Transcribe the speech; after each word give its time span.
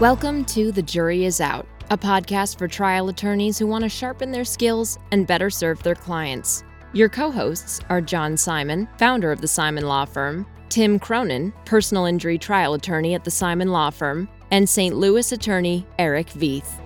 Welcome 0.00 0.46
to 0.46 0.72
The 0.72 0.80
Jury 0.80 1.26
Is 1.26 1.42
Out, 1.42 1.66
a 1.90 1.98
podcast 1.98 2.56
for 2.56 2.66
trial 2.66 3.10
attorneys 3.10 3.58
who 3.58 3.66
want 3.66 3.84
to 3.84 3.90
sharpen 3.90 4.30
their 4.30 4.46
skills 4.46 4.98
and 5.12 5.26
better 5.26 5.50
serve 5.50 5.82
their 5.82 5.94
clients. 5.94 6.64
Your 6.94 7.10
co 7.10 7.30
hosts 7.30 7.80
are 7.90 8.00
John 8.00 8.34
Simon, 8.38 8.88
founder 8.96 9.30
of 9.30 9.42
the 9.42 9.46
Simon 9.46 9.84
Law 9.84 10.06
Firm, 10.06 10.46
Tim 10.70 10.98
Cronin, 10.98 11.52
personal 11.66 12.06
injury 12.06 12.38
trial 12.38 12.72
attorney 12.72 13.12
at 13.14 13.24
the 13.24 13.30
Simon 13.30 13.72
Law 13.72 13.90
Firm, 13.90 14.26
and 14.50 14.66
St. 14.66 14.96
Louis 14.96 15.32
attorney 15.32 15.86
Eric 15.98 16.28
Veith. 16.28 16.80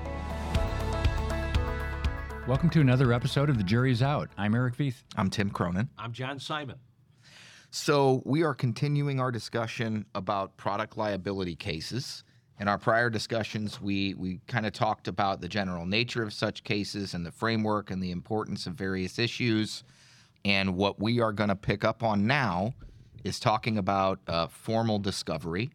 Welcome 2.49 2.71
to 2.71 2.81
another 2.81 3.13
episode 3.13 3.49
of 3.49 3.59
The 3.59 3.65
Jury 3.65 3.93
Is 3.93 4.03
Out. 4.03 4.29
I'm 4.37 4.57
Eric 4.57 4.75
Veith. 4.77 5.05
I'm 5.15 5.31
Tim 5.31 5.51
Cronin. 5.51 5.89
I'm 5.99 6.13
John 6.13 6.41
Simon. 6.41 6.81
So, 7.71 8.23
we 8.25 8.43
are 8.43 8.55
continuing 8.55 9.21
our 9.21 9.31
discussion 9.31 10.05
about 10.17 10.57
product 10.57 10.97
liability 10.97 11.55
cases. 11.55 12.25
In 12.61 12.69
our 12.69 12.79
prior 12.79 13.11
discussions, 13.11 13.81
we, 13.81 14.15
we 14.15 14.41
kind 14.47 14.65
of 14.65 14.73
talked 14.73 15.09
about 15.09 15.41
the 15.41 15.49
general 15.49 15.87
nature 15.87 16.23
of 16.23 16.33
such 16.33 16.63
cases 16.63 17.15
and 17.15 17.27
the 17.27 17.33
framework 17.33 17.91
and 17.91 18.03
the 18.03 18.13
importance 18.13 18.67
of 18.67 18.75
various 18.75 19.19
issues. 19.19 19.83
And 20.45 20.77
what 20.77 21.01
we 21.01 21.21
are 21.21 21.33
going 21.33 21.49
to 21.49 21.57
pick 21.57 21.85
up 21.85 22.03
on 22.03 22.27
now 22.27 22.75
is 23.25 23.41
talking 23.41 23.79
about 23.79 24.21
uh, 24.29 24.47
formal 24.47 24.99
discovery 24.99 25.71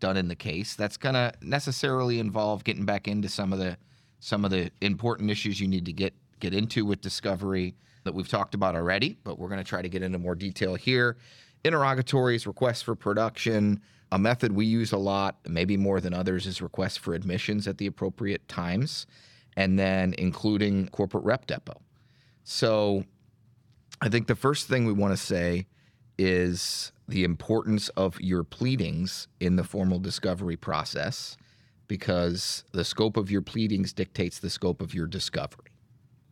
done 0.00 0.16
in 0.16 0.26
the 0.26 0.34
case. 0.34 0.74
That's 0.74 0.96
going 0.96 1.14
to 1.14 1.32
necessarily 1.40 2.18
involve 2.18 2.64
getting 2.64 2.84
back 2.84 3.06
into 3.06 3.28
some 3.28 3.52
of 3.52 3.58
the 3.58 3.76
some 4.20 4.42
of 4.44 4.50
the 4.50 4.70
important 4.80 5.30
issues 5.30 5.60
you 5.60 5.68
need 5.68 5.84
to 5.84 5.92
get 5.92 6.14
get 6.40 6.54
into 6.54 6.84
with 6.84 7.00
discovery 7.00 7.74
that 8.04 8.14
we've 8.14 8.28
talked 8.28 8.54
about 8.54 8.74
already, 8.74 9.18
but 9.22 9.38
we're 9.38 9.48
going 9.48 9.62
to 9.62 9.68
try 9.68 9.82
to 9.82 9.88
get 9.88 10.02
into 10.02 10.18
more 10.18 10.34
detail 10.34 10.74
here. 10.74 11.16
Interrogatories, 11.64 12.46
requests 12.46 12.82
for 12.82 12.94
production, 12.94 13.80
a 14.12 14.18
method 14.18 14.52
we 14.52 14.66
use 14.66 14.92
a 14.92 14.96
lot, 14.96 15.36
maybe 15.46 15.76
more 15.76 16.00
than 16.00 16.14
others, 16.14 16.46
is 16.46 16.62
requests 16.62 16.96
for 16.96 17.14
admissions 17.14 17.66
at 17.66 17.78
the 17.78 17.86
appropriate 17.86 18.46
times, 18.48 19.06
and 19.56 19.78
then 19.78 20.14
including 20.18 20.88
corporate 20.88 21.24
rep 21.24 21.46
depo. 21.46 21.76
So 22.44 23.04
I 24.00 24.08
think 24.08 24.26
the 24.26 24.36
first 24.36 24.68
thing 24.68 24.84
we 24.86 24.92
want 24.92 25.12
to 25.12 25.22
say 25.22 25.66
is 26.18 26.92
the 27.08 27.24
importance 27.24 27.88
of 27.90 28.20
your 28.20 28.44
pleadings 28.44 29.28
in 29.40 29.56
the 29.56 29.64
formal 29.64 29.98
discovery 29.98 30.56
process 30.56 31.36
because 31.86 32.64
the 32.72 32.84
scope 32.84 33.16
of 33.16 33.30
your 33.30 33.42
pleadings 33.42 33.92
dictates 33.92 34.38
the 34.38 34.50
scope 34.50 34.80
of 34.80 34.94
your 34.94 35.06
discovery. 35.06 35.70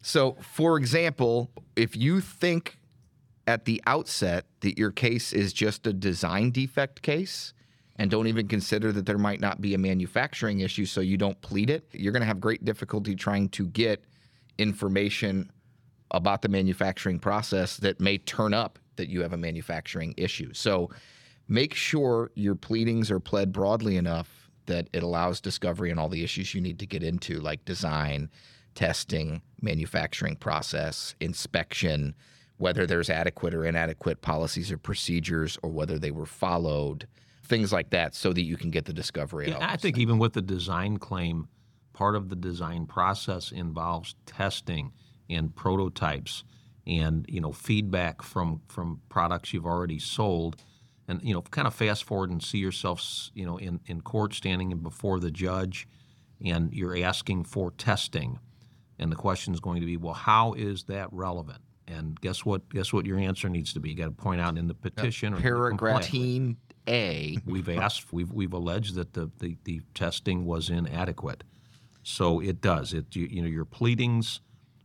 So, 0.02 0.36
for 0.40 0.76
example, 0.78 1.50
if 1.76 1.96
you 1.96 2.20
think 2.20 2.78
at 3.46 3.64
the 3.64 3.82
outset 3.86 4.46
that 4.60 4.78
your 4.78 4.90
case 4.90 5.32
is 5.32 5.52
just 5.52 5.86
a 5.86 5.92
design 5.92 6.50
defect 6.50 7.02
case 7.02 7.52
and 7.96 8.10
don't 8.10 8.26
even 8.26 8.48
consider 8.48 8.92
that 8.92 9.06
there 9.06 9.18
might 9.18 9.40
not 9.40 9.60
be 9.60 9.74
a 9.74 9.78
manufacturing 9.78 10.60
issue, 10.60 10.86
so 10.86 11.00
you 11.00 11.16
don't 11.16 11.40
plead 11.42 11.70
it, 11.70 11.86
you're 11.92 12.12
going 12.12 12.22
to 12.22 12.26
have 12.26 12.40
great 12.40 12.64
difficulty 12.64 13.14
trying 13.14 13.48
to 13.50 13.66
get 13.66 14.04
information 14.58 15.50
about 16.10 16.42
the 16.42 16.48
manufacturing 16.48 17.18
process 17.18 17.76
that 17.78 18.00
may 18.00 18.18
turn 18.18 18.54
up 18.54 18.78
that 18.96 19.08
you 19.08 19.22
have 19.22 19.32
a 19.32 19.38
manufacturing 19.38 20.14
issue. 20.16 20.52
So, 20.52 20.90
make 21.48 21.74
sure 21.74 22.30
your 22.34 22.54
pleadings 22.54 23.10
are 23.10 23.20
pled 23.20 23.52
broadly 23.52 23.96
enough 23.96 24.48
that 24.66 24.88
it 24.92 25.02
allows 25.02 25.40
discovery 25.40 25.90
and 25.90 25.98
all 25.98 26.08
the 26.08 26.22
issues 26.22 26.54
you 26.54 26.60
need 26.60 26.78
to 26.78 26.86
get 26.86 27.02
into, 27.02 27.40
like 27.40 27.64
design, 27.64 28.30
testing, 28.74 29.42
manufacturing 29.60 30.36
process, 30.36 31.14
inspection, 31.20 32.14
whether 32.58 32.86
there's 32.86 33.10
adequate 33.10 33.54
or 33.54 33.64
inadequate 33.64 34.22
policies 34.22 34.70
or 34.70 34.78
procedures, 34.78 35.58
or 35.62 35.70
whether 35.70 35.98
they 35.98 36.10
were 36.10 36.26
followed, 36.26 37.06
things 37.52 37.72
like 37.72 37.90
that, 37.90 38.14
so 38.14 38.32
that 38.32 38.42
you 38.42 38.56
can 38.56 38.70
get 38.70 38.86
the 38.86 38.92
discovery. 38.92 39.50
Yeah, 39.50 39.58
I 39.60 39.76
think 39.76 39.96
things. 39.96 39.98
even 39.98 40.18
with 40.18 40.32
the 40.32 40.42
design 40.42 40.96
claim, 40.96 41.48
part 41.92 42.16
of 42.16 42.28
the 42.28 42.36
design 42.36 42.86
process 42.86 43.52
involves 43.52 44.14
testing 44.26 44.92
and 45.28 45.54
prototypes 45.54 46.44
and 46.86 47.26
you 47.28 47.40
know 47.40 47.52
feedback 47.52 48.22
from 48.22 48.60
from 48.68 49.00
products 49.08 49.52
you've 49.52 49.66
already 49.66 49.98
sold. 49.98 50.56
And 51.08 51.20
you 51.22 51.34
know 51.34 51.42
kind 51.42 51.66
of 51.66 51.74
fast 51.74 52.04
forward 52.04 52.30
and 52.30 52.42
see 52.42 52.58
yourself 52.58 53.04
you 53.34 53.44
know 53.44 53.58
in, 53.58 53.80
in 53.86 54.00
court 54.00 54.34
standing 54.34 54.76
before 54.78 55.20
the 55.20 55.30
judge 55.30 55.86
and 56.44 56.72
you're 56.72 56.96
asking 56.96 57.44
for 57.44 57.70
testing. 57.72 58.38
And 58.98 59.10
the 59.10 59.16
question 59.16 59.52
is 59.52 59.60
going 59.60 59.80
to 59.80 59.86
be 59.86 59.96
well 59.96 60.14
how 60.14 60.54
is 60.54 60.84
that 60.84 61.08
relevant? 61.12 61.60
And 61.86 62.18
guess 62.20 62.44
what 62.44 62.68
guess 62.70 62.92
what 62.92 63.04
your 63.04 63.18
answer 63.18 63.48
needs 63.48 63.72
to 63.74 63.80
be? 63.80 63.90
You 63.90 63.96
got 63.96 64.04
to 64.06 64.10
point 64.12 64.40
out 64.40 64.56
in 64.56 64.68
the 64.68 64.74
petition 64.74 65.34
uh, 65.34 65.38
paragraph 65.38 66.08
a 66.88 67.38
we've 67.46 67.68
asked 67.68 68.12
we've, 68.12 68.32
we've 68.32 68.52
alleged 68.52 68.94
that 68.94 69.12
the, 69.14 69.30
the, 69.38 69.56
the 69.64 69.80
testing 69.94 70.44
was 70.44 70.70
inadequate 70.70 71.44
so 72.02 72.40
it 72.40 72.60
does 72.60 72.92
it 72.92 73.14
you, 73.14 73.26
you 73.26 73.42
know 73.42 73.48
your 73.48 73.64
pleadings 73.64 74.40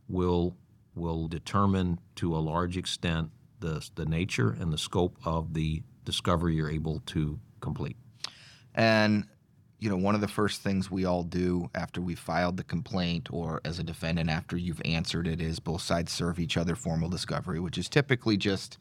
will 0.08 0.56
will 0.94 1.28
determine 1.28 1.98
to 2.16 2.36
a 2.36 2.38
large 2.38 2.76
extent 2.76 3.30
the, 3.60 3.88
the 3.94 4.04
nature 4.04 4.50
and 4.50 4.72
the 4.72 4.78
scope 4.78 5.16
of 5.24 5.54
the 5.54 5.82
discovery 6.04 6.56
you're 6.56 6.70
able 6.70 7.00
to 7.06 7.38
complete. 7.60 7.96
And 8.74 9.24
you 9.80 9.88
know, 9.88 9.96
one 9.96 10.16
of 10.16 10.20
the 10.20 10.28
first 10.28 10.62
things 10.62 10.90
we 10.90 11.04
all 11.04 11.22
do 11.22 11.70
after 11.72 12.00
we 12.00 12.16
filed 12.16 12.56
the 12.56 12.64
complaint 12.64 13.28
or 13.30 13.60
as 13.64 13.78
a 13.78 13.84
defendant 13.84 14.28
after 14.28 14.56
you've 14.56 14.82
answered 14.84 15.28
it 15.28 15.40
is 15.40 15.60
both 15.60 15.82
sides 15.82 16.10
serve 16.10 16.40
each 16.40 16.56
other 16.56 16.74
formal 16.74 17.08
discovery, 17.08 17.60
which 17.60 17.78
is 17.78 17.88
typically 17.88 18.36
just 18.36 18.76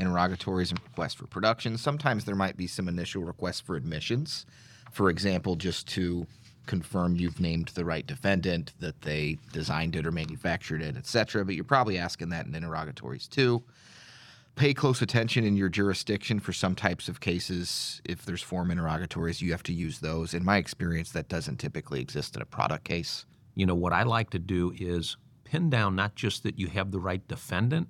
interrogatories 0.00 0.70
and 0.70 0.80
requests 0.82 1.14
for 1.14 1.26
production. 1.26 1.76
Sometimes 1.76 2.24
there 2.24 2.34
might 2.34 2.56
be 2.56 2.66
some 2.66 2.88
initial 2.88 3.22
requests 3.22 3.60
for 3.60 3.76
admissions. 3.76 4.46
For 4.90 5.10
example, 5.10 5.54
just 5.56 5.86
to 5.88 6.26
confirm 6.66 7.16
you've 7.16 7.40
named 7.40 7.68
the 7.74 7.84
right 7.84 8.06
defendant, 8.06 8.72
that 8.80 9.02
they 9.02 9.38
designed 9.52 9.96
it 9.96 10.06
or 10.06 10.12
manufactured 10.12 10.82
it, 10.82 10.96
et 10.96 11.06
cetera. 11.06 11.44
But 11.44 11.54
you're 11.54 11.64
probably 11.64 11.98
asking 11.98 12.30
that 12.30 12.46
in 12.46 12.54
interrogatories 12.54 13.28
too 13.28 13.62
pay 14.56 14.74
close 14.74 15.00
attention 15.00 15.44
in 15.44 15.56
your 15.56 15.68
jurisdiction 15.68 16.38
for 16.38 16.52
some 16.52 16.74
types 16.74 17.08
of 17.08 17.20
cases. 17.20 18.02
If 18.04 18.24
there's 18.26 18.42
form 18.42 18.70
interrogatories, 18.70 19.40
you 19.40 19.52
have 19.52 19.62
to 19.62 19.72
use 19.72 20.00
those. 20.00 20.34
In 20.34 20.44
my 20.44 20.58
experience, 20.58 21.12
that 21.12 21.28
doesn't 21.28 21.58
typically 21.58 22.00
exist 22.00 22.36
in 22.36 22.42
a 22.42 22.46
product 22.46 22.84
case. 22.84 23.24
You 23.54 23.64
know, 23.64 23.74
what 23.74 23.94
I 23.94 24.02
like 24.02 24.28
to 24.30 24.38
do 24.38 24.74
is 24.78 25.16
pin 25.44 25.70
down 25.70 25.96
not 25.96 26.14
just 26.14 26.42
that 26.42 26.58
you 26.58 26.66
have 26.68 26.90
the 26.90 27.00
right 27.00 27.26
defendant, 27.26 27.88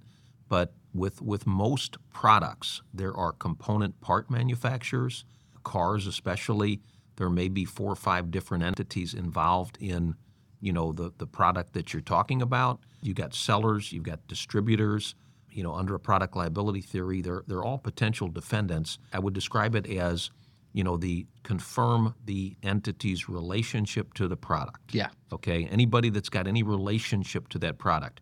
but 0.48 0.72
with, 0.92 1.22
with 1.22 1.46
most 1.46 1.96
products, 2.12 2.82
there 2.92 3.14
are 3.16 3.32
component 3.32 4.00
part 4.00 4.30
manufacturers, 4.30 5.24
cars 5.62 6.06
especially. 6.06 6.80
There 7.16 7.30
may 7.30 7.48
be 7.48 7.64
four 7.64 7.92
or 7.92 7.96
five 7.96 8.30
different 8.30 8.64
entities 8.64 9.14
involved 9.14 9.76
in, 9.80 10.14
you 10.60 10.72
know, 10.72 10.92
the, 10.92 11.12
the 11.18 11.26
product 11.26 11.74
that 11.74 11.92
you're 11.92 12.02
talking 12.02 12.42
about. 12.42 12.80
You've 13.02 13.16
got 13.16 13.34
sellers, 13.34 13.92
you've 13.92 14.04
got 14.04 14.26
distributors, 14.26 15.14
you 15.50 15.62
know, 15.62 15.74
under 15.74 15.94
a 15.94 16.00
product 16.00 16.36
liability 16.36 16.80
theory, 16.80 17.20
they're, 17.20 17.42
they're 17.46 17.64
all 17.64 17.78
potential 17.78 18.28
defendants. 18.28 18.98
I 19.12 19.18
would 19.18 19.34
describe 19.34 19.74
it 19.74 19.86
as, 19.86 20.30
you 20.72 20.84
know, 20.84 20.96
the 20.96 21.26
confirm 21.42 22.14
the 22.24 22.56
entity's 22.62 23.28
relationship 23.28 24.14
to 24.14 24.28
the 24.28 24.36
product. 24.36 24.94
Yeah. 24.94 25.08
Okay. 25.32 25.66
Anybody 25.66 26.10
that's 26.10 26.28
got 26.28 26.46
any 26.46 26.62
relationship 26.62 27.48
to 27.48 27.58
that 27.60 27.78
product, 27.78 28.20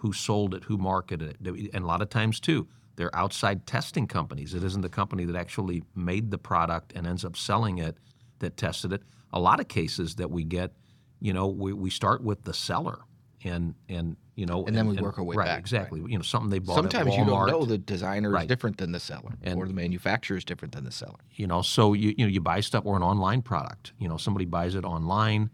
who 0.00 0.12
sold 0.12 0.54
it, 0.54 0.64
who 0.64 0.78
marketed 0.78 1.36
it, 1.44 1.70
and 1.74 1.84
a 1.84 1.86
lot 1.86 2.00
of 2.02 2.08
times 2.08 2.40
too, 2.40 2.66
they're 2.96 3.14
outside 3.14 3.66
testing 3.66 4.06
companies. 4.06 4.54
It 4.54 4.64
isn't 4.64 4.80
the 4.80 4.88
company 4.88 5.24
that 5.24 5.36
actually 5.36 5.82
made 5.94 6.30
the 6.30 6.38
product 6.38 6.92
and 6.94 7.06
ends 7.06 7.24
up 7.24 7.36
selling 7.36 7.78
it 7.78 7.96
that 8.38 8.56
tested 8.56 8.92
it. 8.92 9.02
A 9.32 9.40
lot 9.40 9.60
of 9.60 9.68
cases 9.68 10.16
that 10.16 10.30
we 10.30 10.44
get, 10.44 10.72
you 11.20 11.32
know, 11.32 11.46
we, 11.48 11.72
we 11.72 11.90
start 11.90 12.22
with 12.22 12.44
the 12.44 12.54
seller 12.54 13.00
and 13.44 13.74
and 13.88 14.16
you 14.36 14.46
know, 14.46 14.64
and 14.64 14.74
then 14.74 14.86
we 14.86 14.96
work 14.96 15.18
our 15.18 15.24
way 15.24 15.36
right, 15.36 15.46
back. 15.46 15.58
Exactly. 15.58 16.00
Right. 16.00 16.12
You 16.12 16.16
know, 16.16 16.22
something 16.22 16.48
they 16.48 16.60
bought. 16.60 16.76
Sometimes 16.76 17.14
you 17.14 17.26
don't 17.26 17.46
know 17.46 17.66
the 17.66 17.76
designer 17.76 18.30
right. 18.30 18.42
is 18.42 18.48
different 18.48 18.78
than 18.78 18.92
the 18.92 19.00
seller, 19.00 19.34
and, 19.42 19.58
or 19.58 19.66
the 19.66 19.74
manufacturer 19.74 20.38
is 20.38 20.44
different 20.44 20.74
than 20.74 20.84
the 20.84 20.92
seller. 20.92 21.18
You 21.34 21.46
know, 21.46 21.60
so 21.60 21.92
you 21.92 22.14
you 22.16 22.24
know 22.24 22.30
you 22.30 22.40
buy 22.40 22.60
stuff 22.60 22.86
or 22.86 22.96
an 22.96 23.02
online 23.02 23.42
product. 23.42 23.92
You 23.98 24.08
know, 24.08 24.16
somebody 24.16 24.46
buys 24.46 24.74
it 24.74 24.84
online, 24.84 25.50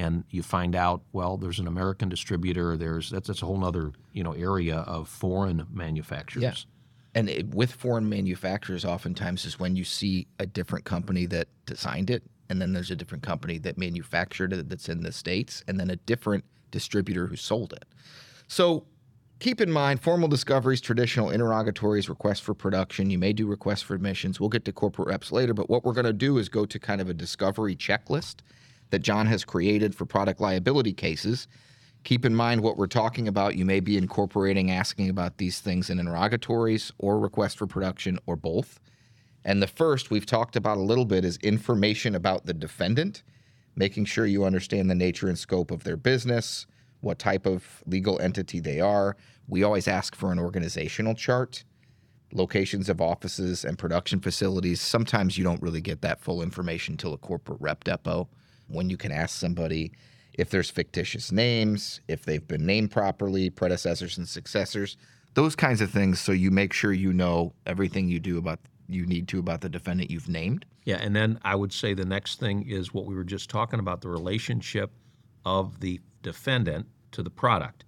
and 0.00 0.24
you 0.30 0.42
find 0.42 0.74
out 0.74 1.02
well, 1.12 1.36
there's 1.36 1.58
an 1.58 1.66
American 1.66 2.08
distributor. 2.08 2.76
There's 2.76 3.10
that's 3.10 3.28
that's 3.28 3.42
a 3.42 3.46
whole 3.46 3.64
other 3.64 3.92
you 4.12 4.24
know 4.24 4.32
area 4.32 4.78
of 4.78 5.08
foreign 5.08 5.66
manufacturers. 5.70 6.42
Yeah. 6.42 6.54
And 7.14 7.28
it, 7.28 7.54
with 7.54 7.72
foreign 7.72 8.08
manufacturers, 8.08 8.84
oftentimes 8.84 9.44
is 9.44 9.58
when 9.58 9.74
you 9.74 9.84
see 9.84 10.28
a 10.38 10.46
different 10.46 10.84
company 10.84 11.26
that 11.26 11.48
designed 11.66 12.08
it, 12.08 12.22
and 12.48 12.62
then 12.62 12.72
there's 12.72 12.92
a 12.92 12.96
different 12.96 13.24
company 13.24 13.58
that 13.58 13.76
manufactured 13.76 14.52
it 14.52 14.68
that's 14.68 14.88
in 14.88 15.02
the 15.02 15.12
states, 15.12 15.64
and 15.66 15.78
then 15.78 15.90
a 15.90 15.96
different 15.96 16.44
distributor 16.70 17.26
who 17.26 17.34
sold 17.34 17.72
it. 17.72 17.84
So 18.46 18.86
keep 19.40 19.60
in 19.60 19.72
mind 19.72 20.00
formal 20.00 20.28
discoveries, 20.28 20.80
traditional 20.80 21.30
interrogatories, 21.30 22.08
requests 22.08 22.40
for 22.40 22.54
production. 22.54 23.10
You 23.10 23.18
may 23.18 23.32
do 23.32 23.48
requests 23.48 23.82
for 23.82 23.94
admissions. 23.94 24.38
We'll 24.38 24.48
get 24.48 24.64
to 24.66 24.72
corporate 24.72 25.08
reps 25.08 25.32
later, 25.32 25.52
but 25.52 25.68
what 25.68 25.84
we're 25.84 25.94
going 25.94 26.06
to 26.06 26.12
do 26.12 26.38
is 26.38 26.48
go 26.48 26.64
to 26.64 26.78
kind 26.78 27.00
of 27.00 27.08
a 27.08 27.14
discovery 27.14 27.74
checklist 27.74 28.36
that 28.90 29.00
John 29.00 29.26
has 29.26 29.44
created 29.44 29.94
for 29.94 30.04
product 30.04 30.40
liability 30.40 30.92
cases. 30.92 31.48
Keep 32.04 32.24
in 32.24 32.34
mind 32.34 32.62
what 32.62 32.76
we're 32.76 32.86
talking 32.86 33.28
about. 33.28 33.56
You 33.56 33.64
may 33.64 33.80
be 33.80 33.96
incorporating 33.96 34.70
asking 34.70 35.10
about 35.10 35.38
these 35.38 35.60
things 35.60 35.90
in 35.90 35.98
interrogatories 35.98 36.92
or 36.98 37.18
request 37.18 37.58
for 37.58 37.66
production 37.66 38.18
or 38.26 38.36
both. 38.36 38.80
And 39.44 39.62
the 39.62 39.66
first 39.66 40.10
we've 40.10 40.26
talked 40.26 40.56
about 40.56 40.78
a 40.78 40.82
little 40.82 41.04
bit 41.04 41.24
is 41.24 41.36
information 41.38 42.14
about 42.14 42.46
the 42.46 42.54
defendant 42.54 43.22
making 43.76 44.04
sure 44.04 44.26
you 44.26 44.44
understand 44.44 44.90
the 44.90 44.94
nature 44.94 45.28
and 45.28 45.38
scope 45.38 45.70
of 45.70 45.84
their 45.84 45.96
business, 45.96 46.66
what 47.00 47.18
type 47.18 47.46
of 47.46 47.82
legal 47.86 48.20
entity 48.20 48.60
they 48.60 48.80
are. 48.80 49.16
We 49.48 49.62
always 49.62 49.88
ask 49.88 50.14
for 50.14 50.32
an 50.32 50.38
organizational 50.38 51.14
chart, 51.14 51.64
locations 52.32 52.88
of 52.88 53.00
offices 53.00 53.64
and 53.64 53.78
production 53.78 54.20
facilities. 54.20 54.80
Sometimes 54.80 55.38
you 55.38 55.44
don't 55.44 55.62
really 55.62 55.80
get 55.80 56.02
that 56.02 56.20
full 56.20 56.42
information 56.42 56.96
till 56.96 57.14
a 57.14 57.18
corporate 57.18 57.60
rep 57.60 57.84
depo 57.84 58.28
when 58.70 58.90
you 58.90 58.96
can 58.96 59.12
ask 59.12 59.38
somebody 59.38 59.92
if 60.34 60.50
there's 60.50 60.70
fictitious 60.70 61.32
names, 61.32 62.00
if 62.08 62.24
they've 62.24 62.46
been 62.46 62.64
named 62.64 62.90
properly, 62.90 63.50
predecessors 63.50 64.16
and 64.16 64.28
successors, 64.28 64.96
those 65.34 65.54
kinds 65.54 65.80
of 65.80 65.90
things 65.90 66.20
so 66.20 66.32
you 66.32 66.50
make 66.50 66.72
sure 66.72 66.92
you 66.92 67.12
know 67.12 67.52
everything 67.66 68.08
you 68.08 68.20
do 68.20 68.38
about 68.38 68.58
you 68.88 69.06
need 69.06 69.28
to 69.28 69.38
about 69.38 69.60
the 69.60 69.68
defendant 69.68 70.10
you've 70.10 70.28
named. 70.28 70.64
Yeah, 70.84 70.96
and 70.96 71.14
then 71.14 71.38
I 71.44 71.54
would 71.54 71.72
say 71.72 71.94
the 71.94 72.04
next 72.04 72.40
thing 72.40 72.68
is 72.68 72.92
what 72.92 73.04
we 73.04 73.14
were 73.14 73.24
just 73.24 73.48
talking 73.48 73.78
about 73.78 74.00
the 74.00 74.08
relationship 74.08 74.90
of 75.44 75.78
the 75.80 76.00
defendant 76.22 76.86
to 77.12 77.22
the 77.22 77.30
product. 77.30 77.84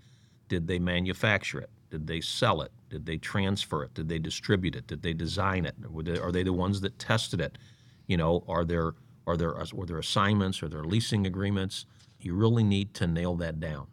Did 0.48 0.68
they 0.68 0.78
manufacture 0.78 1.60
it? 1.60 1.70
Did 1.90 2.06
they 2.06 2.20
sell 2.20 2.62
it? 2.62 2.70
Did 2.88 3.04
they 3.06 3.16
transfer 3.16 3.82
it? 3.82 3.94
Did 3.94 4.08
they 4.08 4.18
distribute 4.18 4.76
it? 4.76 4.86
Did 4.86 5.02
they 5.02 5.12
design 5.12 5.66
it? 5.66 5.74
Are 6.20 6.30
they 6.30 6.42
the 6.42 6.52
ones 6.52 6.80
that 6.82 6.98
tested 6.98 7.40
it? 7.40 7.58
You 8.06 8.16
know, 8.16 8.44
are 8.46 8.64
there 8.64 8.92
are 9.26 9.36
there 9.36 9.56
are 9.56 9.86
there 9.86 9.98
assignments? 9.98 10.62
Are 10.62 10.68
there 10.68 10.84
leasing 10.84 11.26
agreements? 11.26 11.86
You 12.20 12.34
really 12.34 12.62
need 12.62 12.94
to 12.94 13.06
nail 13.06 13.34
that 13.36 13.60
down. 13.60 13.88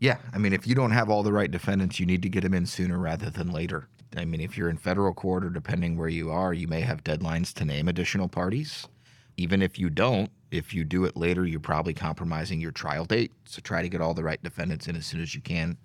Yeah, 0.00 0.18
I 0.32 0.38
mean, 0.38 0.52
if 0.52 0.66
you 0.66 0.74
don't 0.74 0.90
have 0.90 1.08
all 1.08 1.22
the 1.22 1.32
right 1.32 1.50
defendants, 1.50 2.00
you 2.00 2.06
need 2.06 2.22
to 2.22 2.28
get 2.28 2.42
them 2.42 2.54
in 2.54 2.66
sooner 2.66 2.98
rather 2.98 3.30
than 3.30 3.52
later. 3.52 3.88
I 4.16 4.24
mean, 4.24 4.40
if 4.40 4.58
you're 4.58 4.68
in 4.68 4.76
federal 4.76 5.14
court 5.14 5.44
or 5.44 5.50
depending 5.50 5.96
where 5.96 6.08
you 6.08 6.30
are, 6.30 6.52
you 6.52 6.66
may 6.66 6.80
have 6.80 7.04
deadlines 7.04 7.52
to 7.54 7.64
name 7.64 7.88
additional 7.88 8.28
parties. 8.28 8.88
Even 9.36 9.62
if 9.62 9.78
you 9.78 9.88
don't, 9.88 10.30
if 10.50 10.74
you 10.74 10.84
do 10.84 11.04
it 11.04 11.16
later, 11.16 11.46
you're 11.46 11.60
probably 11.60 11.94
compromising 11.94 12.60
your 12.60 12.72
trial 12.72 13.04
date. 13.04 13.32
So 13.44 13.60
try 13.62 13.80
to 13.80 13.88
get 13.88 14.00
all 14.00 14.12
the 14.12 14.24
right 14.24 14.42
defendants 14.42 14.88
in 14.88 14.96
as 14.96 15.06
soon 15.06 15.20
as 15.20 15.34
you 15.34 15.40
can 15.40 15.78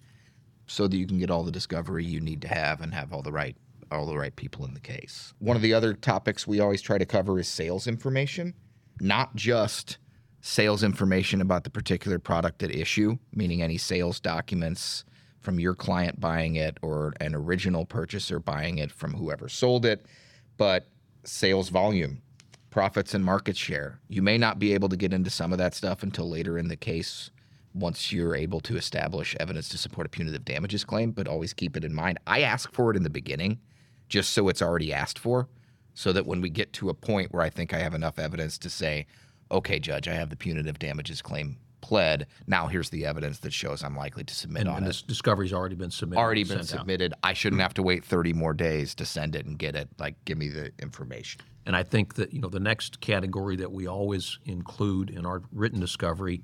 so 0.65 0.87
that 0.87 0.97
you 0.97 1.07
can 1.07 1.17
get 1.17 1.31
all 1.31 1.43
the 1.43 1.51
discovery 1.51 2.03
you 2.03 2.19
need 2.19 2.41
to 2.41 2.47
have 2.47 2.81
and 2.81 2.93
have 2.93 3.13
all 3.13 3.21
the 3.21 3.31
right 3.31 3.55
all 3.91 4.05
the 4.05 4.17
right 4.17 4.35
people 4.35 4.65
in 4.65 4.73
the 4.73 4.79
case. 4.79 5.33
One 5.39 5.55
of 5.55 5.61
the 5.61 5.73
other 5.73 5.93
topics 5.93 6.47
we 6.47 6.59
always 6.59 6.81
try 6.81 6.97
to 6.97 7.05
cover 7.05 7.39
is 7.39 7.47
sales 7.47 7.87
information, 7.87 8.53
not 8.99 9.35
just 9.35 9.97
sales 10.41 10.83
information 10.83 11.41
about 11.41 11.63
the 11.63 11.69
particular 11.69 12.19
product 12.19 12.63
at 12.63 12.71
issue, 12.73 13.17
meaning 13.33 13.61
any 13.61 13.77
sales 13.77 14.19
documents 14.19 15.03
from 15.39 15.59
your 15.59 15.75
client 15.75 16.19
buying 16.19 16.55
it 16.55 16.77
or 16.81 17.13
an 17.21 17.33
original 17.33 17.85
purchaser 17.85 18.39
buying 18.39 18.77
it 18.77 18.91
from 18.91 19.13
whoever 19.13 19.47
sold 19.49 19.85
it, 19.85 20.05
but 20.57 20.87
sales 21.23 21.69
volume, 21.69 22.21
profits 22.69 23.13
and 23.13 23.23
market 23.23 23.55
share. 23.55 23.99
You 24.07 24.21
may 24.21 24.37
not 24.37 24.59
be 24.59 24.73
able 24.73 24.89
to 24.89 24.97
get 24.97 25.13
into 25.13 25.29
some 25.29 25.51
of 25.51 25.57
that 25.57 25.73
stuff 25.73 26.03
until 26.03 26.29
later 26.29 26.57
in 26.57 26.67
the 26.67 26.75
case 26.75 27.31
once 27.73 28.11
you're 28.11 28.35
able 28.35 28.59
to 28.61 28.75
establish 28.75 29.35
evidence 29.39 29.69
to 29.69 29.77
support 29.77 30.07
a 30.07 30.09
punitive 30.09 30.45
damages 30.45 30.83
claim, 30.83 31.11
but 31.11 31.27
always 31.27 31.53
keep 31.53 31.77
it 31.77 31.83
in 31.83 31.93
mind. 31.93 32.17
I 32.25 32.41
ask 32.41 32.71
for 32.73 32.91
it 32.91 32.97
in 32.97 33.03
the 33.03 33.09
beginning 33.09 33.59
just 34.07 34.31
so 34.31 34.49
it's 34.49 34.61
already 34.61 34.93
asked 34.93 35.19
for, 35.19 35.47
so 35.93 36.13
that 36.13 36.25
when 36.25 36.41
we 36.41 36.49
get 36.49 36.73
to 36.73 36.89
a 36.89 36.93
point 36.93 37.33
where 37.33 37.41
I 37.41 37.49
think 37.49 37.73
I 37.73 37.79
have 37.79 37.93
enough 37.93 38.19
evidence 38.19 38.57
to 38.59 38.69
say, 38.69 39.07
okay, 39.51 39.79
judge, 39.79 40.07
I 40.07 40.13
have 40.13 40.29
the 40.29 40.35
punitive 40.35 40.79
damages 40.79 41.21
claim 41.21 41.57
pled. 41.81 42.27
Now 42.47 42.67
here's 42.67 42.89
the 42.89 43.05
evidence 43.05 43.39
that 43.39 43.53
shows 43.53 43.83
I'm 43.83 43.95
likely 43.95 44.23
to 44.23 44.33
submit 44.33 44.61
and, 44.61 44.69
on 44.69 44.77
and 44.77 44.85
it. 44.85 44.89
this 44.89 45.01
discovery's 45.01 45.53
already 45.53 45.75
been 45.75 45.91
submitted. 45.91 46.19
Already 46.19 46.43
been 46.43 46.63
sent 46.63 46.73
out. 46.73 46.79
submitted. 46.81 47.13
I 47.23 47.33
shouldn't 47.33 47.61
have 47.61 47.73
to 47.75 47.83
wait 47.83 48.03
30 48.03 48.33
more 48.33 48.53
days 48.53 48.93
to 48.95 49.05
send 49.05 49.35
it 49.35 49.45
and 49.45 49.57
get 49.57 49.75
it. 49.75 49.87
Like, 49.97 50.15
give 50.25 50.37
me 50.37 50.49
the 50.49 50.71
information. 50.79 51.41
And 51.65 51.75
I 51.75 51.83
think 51.83 52.15
that 52.15 52.33
you 52.33 52.41
know 52.41 52.49
the 52.49 52.59
next 52.59 53.01
category 53.01 53.55
that 53.57 53.71
we 53.71 53.87
always 53.87 54.39
include 54.45 55.09
in 55.09 55.25
our 55.25 55.43
written 55.51 55.79
discovery 55.79 56.43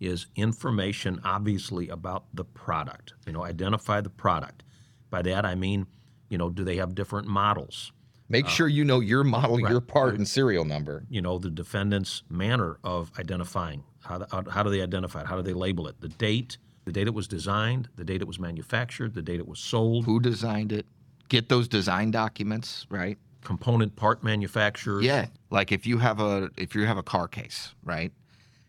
is 0.00 0.26
information, 0.36 1.20
obviously 1.24 1.88
about 1.88 2.24
the 2.34 2.44
product. 2.44 3.14
You 3.26 3.32
know, 3.32 3.44
identify 3.44 4.00
the 4.00 4.10
product. 4.10 4.64
By 5.10 5.22
that 5.22 5.44
I 5.44 5.54
mean, 5.54 5.86
you 6.34 6.38
know, 6.38 6.50
do 6.50 6.64
they 6.64 6.74
have 6.78 6.96
different 6.96 7.28
models? 7.28 7.92
Make 8.28 8.46
uh, 8.46 8.48
sure 8.48 8.66
you 8.66 8.84
know 8.84 8.98
your 8.98 9.22
model, 9.22 9.60
your 9.60 9.80
part, 9.80 10.16
and 10.16 10.26
serial 10.26 10.64
number. 10.64 11.04
You 11.08 11.22
know, 11.22 11.38
the 11.38 11.48
defendant's 11.48 12.24
manner 12.28 12.78
of 12.82 13.12
identifying. 13.20 13.84
How, 14.02 14.26
how, 14.32 14.42
how 14.50 14.64
do 14.64 14.70
they 14.70 14.82
identify 14.82 15.20
it? 15.20 15.28
How 15.28 15.36
do 15.36 15.42
they 15.42 15.52
label 15.52 15.86
it? 15.86 16.00
The 16.00 16.08
date, 16.08 16.58
the 16.86 16.90
date 16.90 17.06
it 17.06 17.14
was 17.14 17.28
designed, 17.28 17.88
the 17.94 18.02
date 18.02 18.20
it 18.20 18.26
was 18.26 18.40
manufactured, 18.40 19.14
the 19.14 19.22
date 19.22 19.38
it 19.38 19.46
was 19.46 19.60
sold, 19.60 20.06
Who 20.06 20.18
designed 20.18 20.72
it? 20.72 20.86
Get 21.28 21.48
those 21.48 21.68
design 21.68 22.10
documents, 22.10 22.84
right? 22.90 23.16
component 23.44 23.94
part 23.94 24.24
manufacturers. 24.24 25.04
Yeah. 25.04 25.26
Like 25.50 25.70
if 25.70 25.86
you 25.86 25.98
have 25.98 26.18
a 26.18 26.50
if 26.56 26.74
you 26.74 26.86
have 26.86 26.96
a 26.96 27.02
car 27.02 27.28
case, 27.28 27.74
right? 27.84 28.10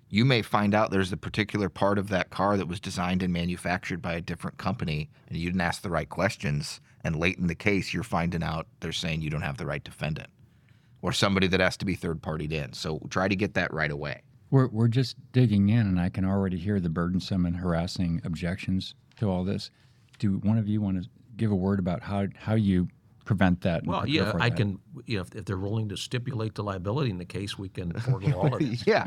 You 0.10 0.26
may 0.26 0.42
find 0.44 0.76
out 0.76 0.92
there's 0.92 1.12
a 1.14 1.18
particular 1.18 1.70
part 1.70 1.98
of 1.98 2.10
that 2.10 2.30
car 2.30 2.58
that 2.58 2.68
was 2.68 2.80
designed 2.80 3.24
and 3.24 3.34
manufactured 3.34 4.02
by 4.02 4.14
a 4.14 4.22
different 4.22 4.58
company 4.58 5.10
and 5.28 5.38
you 5.38 5.50
didn't 5.50 5.62
ask 5.62 5.82
the 5.82 5.90
right 5.90 6.10
questions 6.10 6.80
and 7.06 7.16
late 7.16 7.38
in 7.38 7.48
the 7.48 7.56
case 7.56 7.94
you're 7.94 8.04
finding 8.04 8.44
out 8.44 8.68
they're 8.82 8.92
saying 8.92 9.22
you 9.22 9.30
don't 9.30 9.42
have 9.42 9.58
the 9.58 9.66
right 9.66 9.84
defendant 9.86 10.28
or 11.06 11.12
somebody 11.12 11.46
that 11.46 11.60
has 11.60 11.78
to 11.78 11.86
be 11.86 11.94
third 11.94 12.20
partied 12.20 12.52
in. 12.52 12.74
So 12.74 13.00
try 13.12 13.28
to 13.28 13.36
get 13.36 13.54
that 13.54 13.72
right 13.72 13.92
away. 13.92 14.24
We're, 14.50 14.70
we're 14.70 14.88
just 14.88 15.18
digging 15.34 15.70
in, 15.70 15.82
and 15.82 16.00
I 16.00 16.10
can 16.10 16.26
already 16.26 16.58
hear 16.58 16.80
the 16.80 16.90
burdensome 16.90 17.46
and 17.46 17.56
harassing 17.56 18.22
objections 18.24 18.96
to 19.20 19.30
all 19.30 19.44
this. 19.44 19.70
Do 20.18 20.38
one 20.38 20.58
of 20.58 20.68
you 20.68 20.82
want 20.82 21.04
to 21.04 21.10
give 21.38 21.52
a 21.52 21.56
word 21.56 21.78
about 21.78 22.02
how, 22.02 22.26
how 22.36 22.56
you 22.56 22.88
prevent 23.26 23.62
that? 23.62 23.86
Well, 23.86 24.08
yeah, 24.08 24.32
I 24.40 24.50
that? 24.50 24.58
can. 24.58 24.80
You 25.06 25.18
know, 25.18 25.22
if, 25.24 25.36
if 25.36 25.46
they're 25.46 25.58
willing 25.58 25.90
to 25.90 25.98
stipulate 25.98 26.56
the 26.56 26.64
liability 26.64 27.10
in 27.12 27.18
the 27.18 27.26
case, 27.26 27.58
we 27.58 27.68
can 27.70 27.92
forego 28.00 28.34
all 28.34 28.56
of 28.56 28.62
it. 28.62 28.86
yeah, 28.88 29.06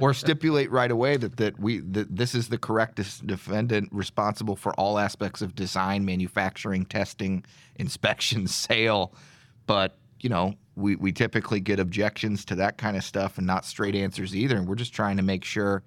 or 0.00 0.12
stipulate 0.12 0.70
right 0.70 0.90
away 0.90 1.16
that 1.16 1.36
that 1.38 1.58
we 1.58 1.78
that 1.80 2.14
this 2.14 2.34
is 2.34 2.48
the 2.48 2.58
correct 2.58 2.96
dis- 2.96 3.20
defendant 3.20 3.88
responsible 3.92 4.56
for 4.56 4.72
all 4.74 4.98
aspects 4.98 5.40
of 5.40 5.54
design, 5.54 6.04
manufacturing, 6.04 6.84
testing, 6.84 7.44
inspection, 7.76 8.46
sale. 8.66 9.14
But 9.66 9.96
you 10.20 10.28
know, 10.28 10.54
we 10.76 10.96
we 10.96 11.12
typically 11.12 11.60
get 11.60 11.78
objections 11.80 12.44
to 12.46 12.54
that 12.56 12.78
kind 12.78 12.96
of 12.96 13.04
stuff 13.04 13.38
and 13.38 13.46
not 13.46 13.64
straight 13.64 13.94
answers 13.94 14.34
either. 14.36 14.56
And 14.56 14.68
we're 14.68 14.74
just 14.74 14.92
trying 14.92 15.16
to 15.16 15.22
make 15.22 15.44
sure. 15.44 15.82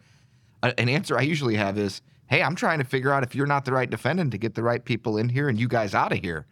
a- 0.64 0.80
An 0.80 0.90
answer 0.90 1.18
I 1.18 1.22
usually 1.22 1.56
have 1.56 1.78
is, 1.78 2.02
"Hey, 2.28 2.42
I'm 2.42 2.56
trying 2.56 2.80
to 2.80 2.86
figure 2.86 3.12
out 3.14 3.24
if 3.24 3.36
you're 3.36 3.48
not 3.48 3.66
the 3.66 3.72
right 3.74 3.90
defendant 3.90 4.32
to 4.32 4.38
get 4.38 4.56
the 4.56 4.64
right 4.64 4.84
people 4.84 5.18
in 5.18 5.30
here 5.30 5.50
and 5.50 5.60
you 5.60 5.68
guys 5.68 5.94
out 5.94 6.12
of 6.12 6.20
here. 6.20 6.46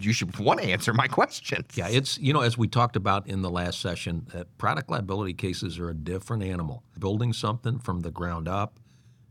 You 0.00 0.12
should 0.12 0.38
want 0.38 0.60
to 0.60 0.66
answer 0.66 0.92
my 0.92 1.06
questions." 1.08 1.66
Yeah, 1.74 1.88
it's 1.88 2.18
you 2.18 2.32
know 2.32 2.40
as 2.40 2.58
we 2.58 2.68
talked 2.68 2.96
about 2.96 3.26
in 3.26 3.42
the 3.42 3.50
last 3.50 3.80
session, 3.80 4.26
that 4.32 4.56
product 4.58 4.90
liability 4.90 5.34
cases 5.34 5.78
are 5.78 5.90
a 5.90 5.94
different 5.94 6.42
animal. 6.42 6.82
Building 6.98 7.32
something 7.32 7.78
from 7.78 8.00
the 8.00 8.10
ground 8.10 8.48
up, 8.48 8.78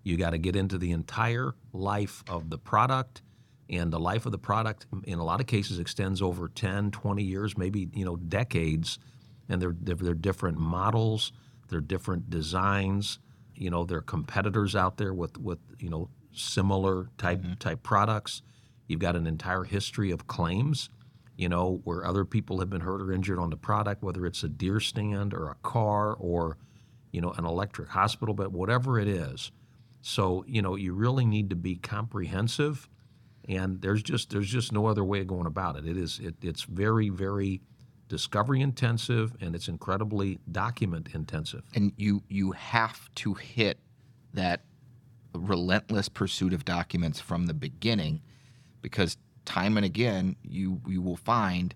you 0.04 0.18
got 0.18 0.32
to 0.32 0.38
get 0.38 0.56
into 0.56 0.78
the 0.78 0.92
entire 0.92 1.54
life 1.74 2.24
of 2.28 2.50
the 2.50 2.58
product, 2.58 3.22
and 3.70 3.92
the 3.92 4.00
life 4.00 4.26
of 4.26 4.32
the 4.32 4.38
product 4.38 4.86
in 5.06 5.20
a 5.20 5.24
lot 5.24 5.40
of 5.40 5.48
cases 5.48 5.80
extends 5.80 6.22
over 6.22 6.50
10, 6.50 6.92
20 6.92 7.24
years, 7.24 7.58
maybe 7.58 7.90
you 7.94 8.06
know 8.06 8.16
decades, 8.16 9.00
and 9.50 9.62
they're 9.62 9.76
they're, 9.80 9.96
they're 9.96 10.14
different 10.14 10.58
models, 10.58 11.32
they're 11.70 11.82
different 11.82 12.30
designs. 12.30 13.20
You 13.56 13.70
know, 13.70 13.86
there 13.86 14.00
are 14.00 14.02
competitors 14.02 14.76
out 14.76 14.98
there 14.98 15.14
with 15.14 15.38
with 15.38 15.60
you 15.80 15.90
know 15.90 16.10
similar 16.34 17.10
type 17.18 17.42
mm-hmm. 17.42 17.54
type 17.56 17.84
products. 17.84 18.42
You've 18.92 19.00
got 19.00 19.16
an 19.16 19.26
entire 19.26 19.64
history 19.64 20.12
of 20.12 20.28
claims 20.28 20.90
you 21.42 21.50
know, 21.50 21.82
where 21.86 22.06
other 22.06 22.24
people 22.24 22.60
have 22.60 22.70
been 22.70 22.82
hurt 22.82 23.02
or 23.02 23.12
injured 23.12 23.40
on 23.40 23.50
the 23.50 23.58
product, 23.58 24.04
whether 24.04 24.28
it's 24.28 24.44
a 24.44 24.48
deer 24.48 24.80
stand 24.80 25.34
or 25.34 25.50
a 25.50 25.56
car 25.64 26.14
or, 26.14 26.58
you 27.12 27.20
know, 27.20 27.32
an 27.32 27.46
electric 27.46 27.90
hospital 27.90 28.36
bed, 28.36 28.50
whatever 28.50 29.00
it 29.00 29.08
is. 29.08 29.52
So, 30.02 30.46
you 30.48 30.62
know, 30.62 30.76
you 30.76 30.94
really 30.94 31.26
need 31.26 31.50
to 31.50 31.56
be 31.56 31.78
comprehensive, 31.78 32.88
and 33.50 33.82
there's 33.82 34.04
just 34.04 34.30
there's 34.30 34.50
just 34.50 34.72
no 34.72 34.86
other 34.86 35.04
way 35.04 35.22
of 35.22 35.28
going 35.28 35.48
about 35.48 35.78
it. 35.78 35.88
It 35.88 35.98
is 35.98 36.20
it, 36.20 36.36
it's 36.44 36.62
very 36.62 37.10
very 37.10 37.62
discovery 38.08 38.62
intensive 38.62 39.36
and 39.42 39.56
it's 39.56 39.68
incredibly 39.68 40.38
document 40.52 41.10
intensive. 41.16 41.64
and 41.74 41.92
you 41.98 42.22
you 42.28 42.52
have 42.52 43.10
to 43.16 43.34
hit 43.34 43.80
that 44.34 44.66
relentless 45.34 46.10
pursuit 46.10 46.54
of 46.54 46.66
documents 46.66 47.20
from 47.20 47.48
the 47.48 47.54
beginning 47.54 48.22
because 48.82 49.18
time 49.46 49.78
and 49.78 49.86
again 49.86 50.36
you 50.44 50.80
you 50.88 51.02
will 51.02 51.16
find 51.18 51.74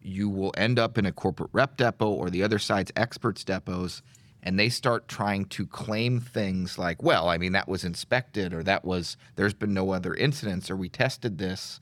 you 0.00 0.28
will 0.28 0.54
end 0.56 0.78
up 0.78 0.96
in 0.96 1.04
a 1.04 1.12
corporate 1.12 1.50
rep 1.52 1.76
depo 1.76 2.06
or 2.06 2.30
the 2.30 2.42
other 2.42 2.58
side's 2.58 2.92
experts 2.96 3.42
depos 3.44 4.02
and 4.42 4.58
they 4.58 4.68
start 4.68 5.08
trying 5.08 5.44
to 5.44 5.66
claim 5.66 6.20
things 6.20 6.78
like 6.78 7.02
well 7.02 7.28
i 7.28 7.36
mean 7.36 7.52
that 7.52 7.68
was 7.68 7.84
inspected 7.84 8.54
or 8.54 8.62
that 8.62 8.84
was 8.84 9.16
there's 9.34 9.54
been 9.54 9.74
no 9.74 9.90
other 9.90 10.14
incidents 10.14 10.70
or 10.70 10.76
we 10.76 10.88
tested 10.88 11.38
this. 11.38 11.80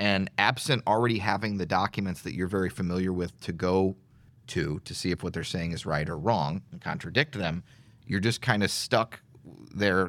And 0.00 0.30
absent 0.38 0.84
already 0.86 1.18
having 1.18 1.58
the 1.58 1.66
documents 1.66 2.22
that 2.22 2.34
you're 2.34 2.46
very 2.46 2.70
familiar 2.70 3.12
with 3.12 3.38
to 3.40 3.52
go 3.52 3.96
to 4.48 4.80
to 4.84 4.94
see 4.94 5.10
if 5.10 5.22
what 5.22 5.32
they're 5.32 5.42
saying 5.42 5.72
is 5.72 5.84
right 5.84 6.08
or 6.08 6.16
wrong 6.16 6.62
and 6.70 6.80
contradict 6.80 7.36
them, 7.36 7.64
you're 8.06 8.20
just 8.20 8.40
kind 8.40 8.62
of 8.62 8.70
stuck 8.70 9.20
there 9.74 10.08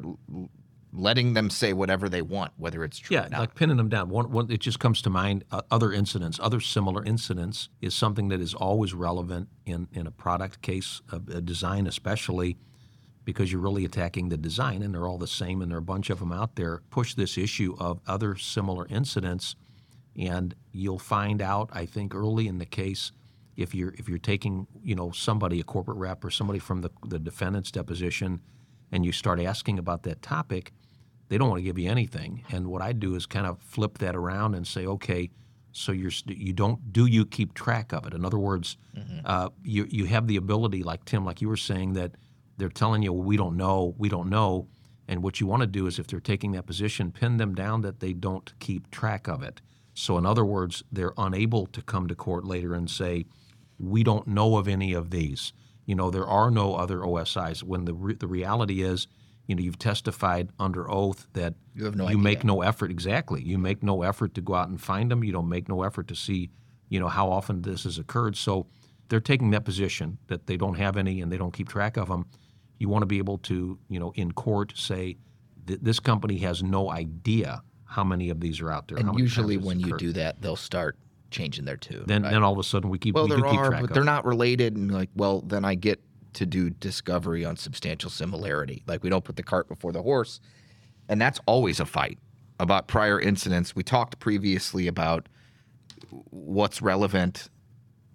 letting 0.92 1.34
them 1.34 1.50
say 1.50 1.72
whatever 1.72 2.08
they 2.08 2.22
want, 2.22 2.52
whether 2.56 2.82
it's 2.82 2.98
true 2.98 3.14
Yeah, 3.16 3.26
or 3.26 3.30
not. 3.30 3.40
like 3.40 3.54
pinning 3.54 3.76
them 3.76 3.88
down. 3.88 4.08
One, 4.08 4.30
one, 4.30 4.50
it 4.50 4.60
just 4.60 4.80
comes 4.80 5.00
to 5.02 5.10
mind. 5.10 5.44
Uh, 5.50 5.62
other 5.70 5.92
incidents, 5.92 6.38
other 6.42 6.60
similar 6.60 7.04
incidents, 7.04 7.68
is 7.80 7.94
something 7.94 8.28
that 8.28 8.40
is 8.40 8.54
always 8.54 8.92
relevant 8.92 9.48
in, 9.66 9.86
in 9.92 10.06
a 10.06 10.10
product 10.10 10.62
case, 10.62 11.00
a, 11.12 11.16
a 11.36 11.40
design 11.40 11.86
especially, 11.86 12.56
because 13.24 13.52
you're 13.52 13.60
really 13.60 13.84
attacking 13.84 14.30
the 14.30 14.36
design, 14.36 14.82
and 14.82 14.92
they're 14.94 15.06
all 15.06 15.18
the 15.18 15.26
same, 15.28 15.62
and 15.62 15.70
there 15.70 15.76
are 15.76 15.80
a 15.80 15.82
bunch 15.82 16.10
of 16.10 16.18
them 16.18 16.32
out 16.32 16.56
there. 16.56 16.82
Push 16.90 17.14
this 17.14 17.38
issue 17.38 17.76
of 17.78 18.00
other 18.06 18.34
similar 18.36 18.86
incidents, 18.88 19.54
and 20.16 20.54
you'll 20.72 20.98
find 20.98 21.40
out. 21.40 21.70
I 21.72 21.86
think 21.86 22.14
early 22.14 22.48
in 22.48 22.58
the 22.58 22.66
case, 22.66 23.12
if 23.56 23.74
you're 23.74 23.94
if 23.98 24.08
you're 24.08 24.18
taking 24.18 24.66
you 24.82 24.96
know 24.96 25.12
somebody, 25.12 25.60
a 25.60 25.64
corporate 25.64 25.98
rep 25.98 26.24
or 26.24 26.30
somebody 26.30 26.58
from 26.58 26.80
the 26.80 26.90
the 27.06 27.18
defendant's 27.20 27.70
deposition, 27.70 28.40
and 28.90 29.04
you 29.04 29.12
start 29.12 29.38
asking 29.38 29.78
about 29.78 30.02
that 30.04 30.22
topic 30.22 30.72
they 31.30 31.38
don't 31.38 31.48
want 31.48 31.60
to 31.60 31.64
give 31.64 31.78
you 31.78 31.88
anything. 31.88 32.44
And 32.50 32.66
what 32.66 32.82
I 32.82 32.92
do 32.92 33.14
is 33.14 33.24
kind 33.24 33.46
of 33.46 33.58
flip 33.62 33.98
that 33.98 34.14
around 34.16 34.54
and 34.56 34.66
say, 34.66 34.84
okay, 34.84 35.30
so 35.72 35.92
you're 35.92 36.10
you 36.26 36.52
don't 36.52 36.92
do 36.92 37.06
you 37.06 37.24
keep 37.24 37.54
track 37.54 37.92
of 37.92 38.04
it? 38.04 38.12
In 38.12 38.24
other 38.24 38.38
words, 38.38 38.76
uh, 39.24 39.48
you 39.62 39.86
you 39.88 40.06
have 40.06 40.26
the 40.26 40.36
ability, 40.36 40.82
like 40.82 41.04
Tim, 41.04 41.24
like 41.24 41.40
you 41.40 41.48
were 41.48 41.56
saying, 41.56 41.92
that 41.94 42.16
they're 42.58 42.68
telling 42.68 43.02
you, 43.02 43.12
well, 43.12 43.22
we 43.22 43.36
don't 43.36 43.56
know, 43.56 43.94
we 43.96 44.08
don't 44.08 44.28
know. 44.28 44.66
And 45.06 45.22
what 45.22 45.40
you 45.40 45.46
want 45.46 45.60
to 45.60 45.68
do 45.68 45.86
is, 45.86 45.98
if 46.00 46.08
they're 46.08 46.20
taking 46.20 46.52
that 46.52 46.66
position, 46.66 47.12
pin 47.12 47.36
them 47.36 47.54
down 47.54 47.82
that 47.82 48.00
they 48.00 48.12
don't 48.12 48.52
keep 48.58 48.90
track 48.90 49.28
of 49.28 49.42
it. 49.42 49.60
So, 49.94 50.18
in 50.18 50.26
other 50.26 50.44
words, 50.44 50.82
they're 50.90 51.14
unable 51.16 51.66
to 51.66 51.82
come 51.82 52.08
to 52.08 52.14
court 52.16 52.44
later 52.44 52.74
and 52.74 52.90
say, 52.90 53.26
we 53.78 54.02
don't 54.02 54.26
know 54.26 54.56
of 54.56 54.66
any 54.66 54.92
of 54.92 55.10
these. 55.10 55.52
You 55.86 55.94
know, 55.94 56.10
there 56.10 56.26
are 56.26 56.50
no 56.50 56.74
other 56.74 56.98
OSIs. 56.98 57.62
When 57.62 57.84
the 57.84 57.94
re- 57.94 58.14
the 58.14 58.26
reality 58.26 58.82
is, 58.82 59.06
you 59.50 59.56
know, 59.56 59.62
you've 59.62 59.80
testified 59.80 60.48
under 60.60 60.88
oath 60.88 61.26
that 61.32 61.54
You 61.74 61.86
have 61.86 61.96
no 61.96 62.08
you 62.08 62.18
make 62.18 62.44
no 62.44 62.62
effort. 62.62 62.92
Exactly, 62.92 63.42
you 63.42 63.58
make 63.58 63.82
no 63.82 64.02
effort 64.04 64.32
to 64.34 64.40
go 64.40 64.54
out 64.54 64.68
and 64.68 64.80
find 64.80 65.10
them. 65.10 65.24
You 65.24 65.32
don't 65.32 65.48
make 65.48 65.68
no 65.68 65.82
effort 65.82 66.06
to 66.06 66.14
see, 66.14 66.50
you 66.88 67.00
know, 67.00 67.08
how 67.08 67.28
often 67.28 67.62
this 67.62 67.82
has 67.82 67.98
occurred. 67.98 68.36
So, 68.36 68.68
they're 69.08 69.18
taking 69.18 69.50
that 69.50 69.64
position 69.64 70.18
that 70.28 70.46
they 70.46 70.56
don't 70.56 70.76
have 70.76 70.96
any 70.96 71.20
and 71.20 71.32
they 71.32 71.36
don't 71.36 71.52
keep 71.52 71.68
track 71.68 71.96
of 71.96 72.08
them. 72.08 72.26
You 72.78 72.88
want 72.88 73.02
to 73.02 73.06
be 73.06 73.18
able 73.18 73.38
to, 73.38 73.76
you 73.88 73.98
know, 73.98 74.12
in 74.14 74.30
court 74.30 74.72
say, 74.76 75.16
th- 75.66 75.80
this 75.82 75.98
company 75.98 76.38
has 76.38 76.62
no 76.62 76.88
idea 76.88 77.64
how 77.86 78.04
many 78.04 78.30
of 78.30 78.38
these 78.38 78.60
are 78.60 78.70
out 78.70 78.86
there. 78.86 79.02
how 79.02 79.10
and 79.10 79.18
usually 79.18 79.56
when 79.56 79.80
you 79.80 79.98
do 79.98 80.12
that, 80.12 80.40
they'll 80.40 80.54
start 80.54 80.96
changing 81.32 81.64
their 81.64 81.76
tune. 81.76 82.04
then 82.06 82.22
right? 82.22 82.30
then 82.30 82.44
all 82.44 82.52
of 82.52 82.58
a 82.58 82.62
sudden 82.62 82.88
we 82.88 83.00
keep 83.00 83.16
well, 83.16 83.24
we 83.24 83.30
there 83.30 83.38
keep 83.50 83.58
are, 83.58 83.80
but 83.80 83.92
they're 83.92 84.04
not 84.04 84.24
related. 84.24 84.76
And 84.76 84.92
like, 84.92 85.10
well, 85.16 85.40
then 85.40 85.64
I 85.64 85.74
get 85.74 86.00
to 86.34 86.46
do 86.46 86.70
discovery 86.70 87.44
on 87.44 87.56
substantial 87.56 88.10
similarity. 88.10 88.82
Like, 88.86 89.02
we 89.02 89.10
don't 89.10 89.24
put 89.24 89.36
the 89.36 89.42
cart 89.42 89.68
before 89.68 89.92
the 89.92 90.02
horse, 90.02 90.40
and 91.08 91.20
that's 91.20 91.40
always 91.46 91.80
a 91.80 91.86
fight 91.86 92.18
about 92.58 92.88
prior 92.88 93.18
incidents. 93.18 93.74
We 93.74 93.82
talked 93.82 94.18
previously 94.18 94.86
about 94.86 95.28
what's 96.30 96.82
relevant 96.82 97.48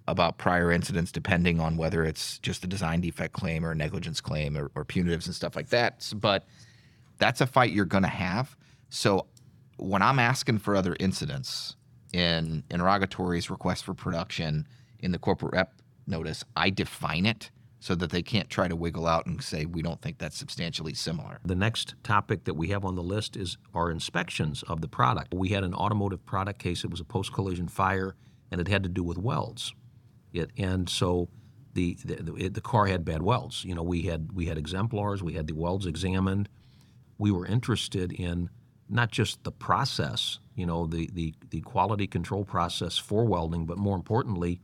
about 0.08 0.38
prior 0.38 0.72
incidents 0.72 1.12
depending 1.12 1.60
on 1.60 1.78
whether 1.78 2.04
it's 2.04 2.38
just 2.40 2.64
a 2.64 2.68
design 2.68 3.02
defect 3.02 3.34
claim 3.34 3.66
or 3.66 3.72
a 3.72 3.76
negligence 3.76 4.22
claim 4.22 4.56
or, 4.56 4.72
or 4.76 4.86
punitives 4.86 5.26
and 5.26 5.34
stuff 5.34 5.56
like 5.56 5.70
that. 5.70 6.12
But 6.16 6.46
that's 7.18 7.42
a 7.42 7.48
fight 7.48 7.72
you're 7.72 7.86
going 7.86 8.04
to 8.04 8.10
have. 8.10 8.56
So 8.90 9.26
when 9.78 10.02
I'm 10.02 10.20
asking 10.20 10.60
for 10.60 10.76
other 10.76 10.96
incidents 11.00 11.76
in 12.14 12.64
interrogatories, 12.70 13.50
requests 13.50 13.82
for 13.82 13.94
production, 13.94 14.68
in 15.00 15.12
the 15.12 15.20
corporate 15.20 15.54
rep 15.54 15.74
notice, 16.08 16.44
I 16.56 16.70
define 16.70 17.26
it 17.26 17.52
so 17.86 17.94
that 17.94 18.10
they 18.10 18.24
can't 18.24 18.50
try 18.50 18.68
to 18.68 18.76
wiggle 18.76 19.06
out 19.06 19.28
and 19.28 19.44
say 19.44 19.64
we 19.64 19.84
don't 19.84 20.02
think 20.02 20.18
that's 20.18 20.36
substantially 20.36 20.96
similar. 20.96 21.38
The 21.46 21.54
next 21.54 21.94
topic 22.02 22.46
that 22.46 22.56
we 22.56 22.70
have 22.70 22.84
on 22.84 22.96
the 22.96 23.04
list 23.04 23.38
is 23.38 23.60
our 23.76 23.92
inspections 23.92 24.64
of 24.64 24.82
the 24.82 24.88
product. 24.88 25.36
We 25.36 25.50
had 25.50 25.64
an 25.64 25.76
automotive 25.76 26.26
product 26.26 26.58
case. 26.58 26.84
It 26.84 26.90
was 26.90 27.00
a 27.00 27.04
post-collision 27.04 27.68
fire, 27.68 28.16
and 28.50 28.60
it 28.60 28.68
had 28.68 28.82
to 28.82 28.90
do 28.90 29.04
with 29.04 29.20
welds. 29.20 29.72
It, 30.34 30.50
and 30.58 30.90
so 30.90 31.30
the 31.76 31.96
the, 32.04 32.16
the, 32.24 32.34
it- 32.46 32.54
the 32.56 32.62
car 32.62 32.88
had 32.88 33.06
bad 33.06 33.22
welds. 33.22 33.64
You 33.64 33.76
know, 33.76 33.84
we 33.84 34.02
had 34.02 34.32
we 34.32 34.48
had 34.48 34.58
exemplars. 34.58 35.22
We 35.22 35.34
had 35.34 35.46
the 35.46 35.54
welds 35.54 35.86
examined. 35.86 36.50
We 37.20 37.30
were 37.30 37.46
interested 37.46 38.12
in 38.12 38.50
not 38.90 39.12
just 39.12 39.44
the 39.44 39.52
process, 39.52 40.40
you 40.56 40.66
know, 40.66 40.88
the 40.88 41.08
the 41.14 41.36
the 41.52 41.62
quality 41.62 42.08
control 42.08 42.46
process 42.46 42.98
for 42.98 43.26
welding, 43.26 43.68
but 43.68 43.78
more 43.78 43.96
importantly, 43.96 44.60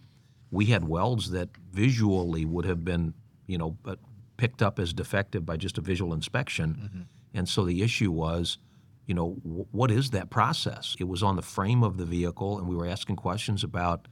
we 0.51 0.65
had 0.65 0.88
welds 0.88 1.31
that 1.31 1.50
visually 1.72 2.46
would 2.46 2.65
have 2.65 2.84
been, 2.84 3.13
you 3.48 3.58
know, 3.58 3.77
but 3.81 4.00
picked 4.38 4.62
up 4.62 4.79
as 4.79 4.93
defective 4.93 5.46
by 5.46 5.58
just 5.58 5.77
a 5.77 5.81
visual 5.81 6.13
inspection. 6.13 6.74
Mm-hmm. 6.74 7.01
And 7.34 7.48
so 7.48 7.63
the 7.63 7.81
issue 7.81 8.12
was, 8.12 8.58
you 9.05 9.13
know, 9.13 9.31
wh- 9.43 9.74
what 9.74 9.89
is 9.89 10.10
that 10.12 10.29
process? 10.29 10.96
It 11.00 11.08
was 11.08 11.24
on 11.24 11.38
the 11.38 11.41
frame 11.41 11.84
of 11.84 11.98
the 11.98 12.05
vehicle, 12.05 12.58
and 12.58 12.67
we 12.67 12.75
were 12.75 12.88
asking 12.88 13.15
questions 13.15 13.63
about, 13.63 14.08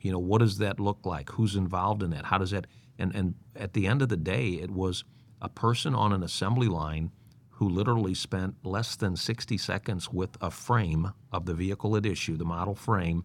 you 0.00 0.12
know, 0.12 0.18
what 0.18 0.38
does 0.38 0.58
that 0.58 0.78
look 0.78 1.04
like? 1.04 1.30
Who's 1.30 1.56
involved 1.56 2.02
in 2.02 2.10
that? 2.10 2.26
How 2.26 2.38
does 2.38 2.52
that? 2.52 2.66
And 2.98 3.14
and 3.14 3.34
at 3.56 3.72
the 3.72 3.86
end 3.86 4.02
of 4.02 4.08
the 4.08 4.16
day, 4.16 4.50
it 4.50 4.70
was 4.70 5.04
a 5.42 5.48
person 5.48 5.94
on 5.94 6.12
an 6.12 6.22
assembly 6.22 6.68
line 6.68 7.10
who 7.50 7.68
literally 7.68 8.14
spent 8.14 8.54
less 8.64 8.96
than 8.96 9.16
60 9.16 9.58
seconds 9.58 10.10
with 10.10 10.30
a 10.40 10.50
frame 10.50 11.12
of 11.30 11.44
the 11.44 11.54
vehicle 11.54 11.96
at 11.96 12.06
issue, 12.06 12.36
the 12.36 12.44
model 12.44 12.74
frame, 12.74 13.24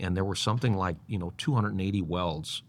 and 0.00 0.16
there 0.16 0.24
were 0.24 0.34
something 0.34 0.74
like 0.74 0.96
you 1.06 1.18
know 1.18 1.32
280 1.38 2.02
welds 2.02 2.62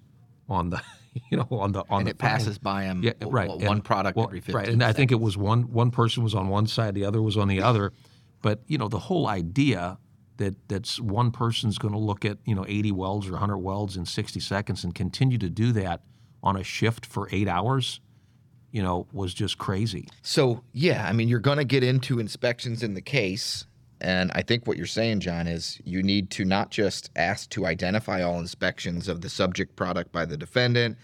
on 0.47 0.69
the 0.69 0.81
you 1.31 1.37
know 1.37 1.47
on 1.51 1.71
the 1.71 1.83
on 1.89 1.99
and 1.99 2.07
the 2.07 2.11
it 2.11 2.17
passes 2.17 2.57
by 2.57 2.83
them 2.83 3.01
Yeah, 3.03 3.13
right. 3.25 3.49
one 3.49 3.61
and- 3.67 3.83
product 3.83 4.15
well, 4.17 4.27
every 4.27 4.39
15 4.41 4.55
Right, 4.55 4.69
and 4.69 4.83
I 4.83 4.93
think 4.93 5.11
it 5.11 5.19
was 5.19 5.37
one 5.37 5.71
one 5.71 5.91
person 5.91 6.23
was 6.23 6.35
on 6.35 6.47
one 6.49 6.67
side, 6.67 6.95
the 6.95 7.05
other 7.05 7.21
was 7.21 7.37
on 7.37 7.47
the 7.47 7.61
other. 7.61 7.93
But 8.41 8.61
you 8.67 8.77
know, 8.77 8.87
the 8.87 8.99
whole 8.99 9.27
idea 9.27 9.97
that 10.37 10.55
that's 10.69 10.99
one 11.01 11.31
person's 11.31 11.77
going 11.77 11.93
to 11.93 11.99
look 11.99 12.23
at 12.23 12.37
you 12.45 12.55
know 12.55 12.65
80 12.67 12.91
welds 12.93 13.27
or 13.27 13.31
100 13.31 13.57
welds 13.57 13.97
in 13.97 14.05
60 14.05 14.39
seconds 14.39 14.83
and 14.83 14.95
continue 14.95 15.37
to 15.37 15.49
do 15.49 15.71
that 15.73 16.01
on 16.41 16.55
a 16.55 16.63
shift 16.63 17.05
for 17.05 17.27
eight 17.33 17.49
hours, 17.49 17.99
you 18.71 18.81
know, 18.81 19.05
was 19.11 19.33
just 19.33 19.57
crazy. 19.57 20.07
So 20.21 20.63
yeah, 20.71 21.05
I 21.05 21.11
mean, 21.11 21.27
you're 21.27 21.39
going 21.39 21.57
to 21.57 21.65
get 21.65 21.83
into 21.83 22.19
inspections 22.19 22.81
in 22.81 22.93
the 22.93 23.01
case, 23.01 23.65
and 24.01 24.31
I 24.33 24.41
think 24.41 24.65
what 24.65 24.77
you're 24.77 24.85
saying, 24.85 25.19
John, 25.19 25.47
is 25.47 25.79
you 25.83 26.01
need 26.01 26.29
to 26.31 26.45
not 26.45 26.71
just 26.71 27.09
ask 27.15 27.49
to 27.51 27.65
identify 27.65 28.21
all 28.21 28.39
inspections 28.39 29.07
of 29.07 29.21
the 29.21 29.29
subject 29.29 29.75
product 29.75 30.11
by 30.11 30.25
the 30.25 30.37
defendant 30.37 30.97